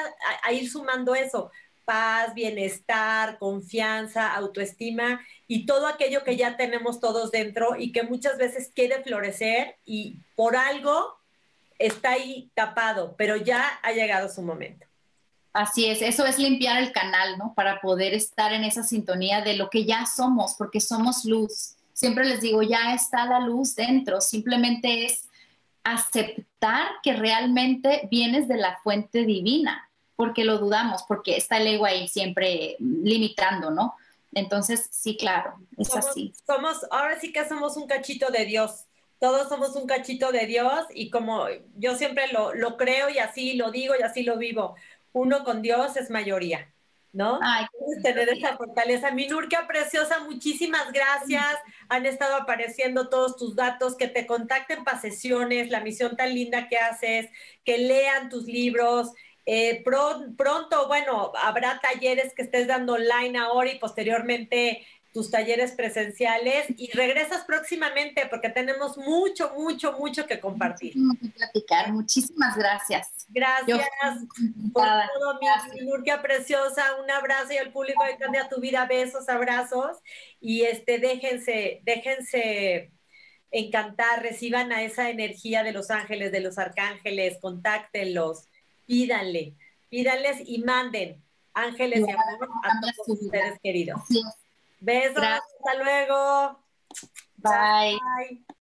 [0.44, 1.52] a ir sumando eso
[1.90, 8.38] paz, bienestar, confianza, autoestima y todo aquello que ya tenemos todos dentro y que muchas
[8.38, 11.18] veces quiere florecer y por algo
[11.80, 14.86] está ahí tapado, pero ya ha llegado su momento.
[15.52, 17.56] Así es, eso es limpiar el canal, ¿no?
[17.56, 21.74] Para poder estar en esa sintonía de lo que ya somos, porque somos luz.
[21.94, 25.28] Siempre les digo, ya está la luz dentro, simplemente es
[25.84, 29.89] aceptar que realmente vienes de la fuente divina
[30.20, 33.96] porque lo dudamos, porque está el ego ahí siempre limitando, ¿no?
[34.34, 36.34] Entonces, sí, claro, es así.
[36.46, 38.84] Somos, ahora sí que somos un cachito de Dios.
[39.18, 41.46] Todos somos un cachito de Dios y como
[41.78, 44.76] yo siempre lo, lo creo y así lo digo y así lo vivo,
[45.14, 46.68] uno con Dios es mayoría.
[47.12, 47.40] ¿no?
[47.42, 47.66] Ay,
[48.04, 49.12] tener esa fortaleza.
[49.12, 51.56] Mi Nurkia preciosa, muchísimas gracias.
[51.88, 56.68] Han estado apareciendo todos tus datos, que te contacten para sesiones, la misión tan linda
[56.68, 57.30] que haces,
[57.64, 59.12] que lean tus libros,
[59.52, 66.68] eh, pronto, bueno, habrá talleres que estés dando online ahora y posteriormente tus talleres presenciales
[66.78, 70.94] y regresas próximamente porque tenemos mucho, mucho, mucho que compartir.
[70.94, 71.92] que platicar.
[71.92, 73.26] Muchísimas gracias.
[73.30, 73.90] Gracias
[74.72, 76.84] por todo, mi, Nurkia preciosa.
[77.04, 79.98] Un abrazo y al público de Cambia tu Vida, besos, abrazos.
[80.40, 82.92] Y este, déjense, déjense
[83.50, 88.49] encantar, reciban a esa energía de los ángeles, de los arcángeles, contáctenlos
[88.90, 89.56] pídanle,
[89.88, 91.24] pídanles y manden
[91.54, 94.02] ángeles y amor a todos ustedes queridos.
[94.80, 96.66] Besos, hasta luego.
[97.38, 98.44] Bye.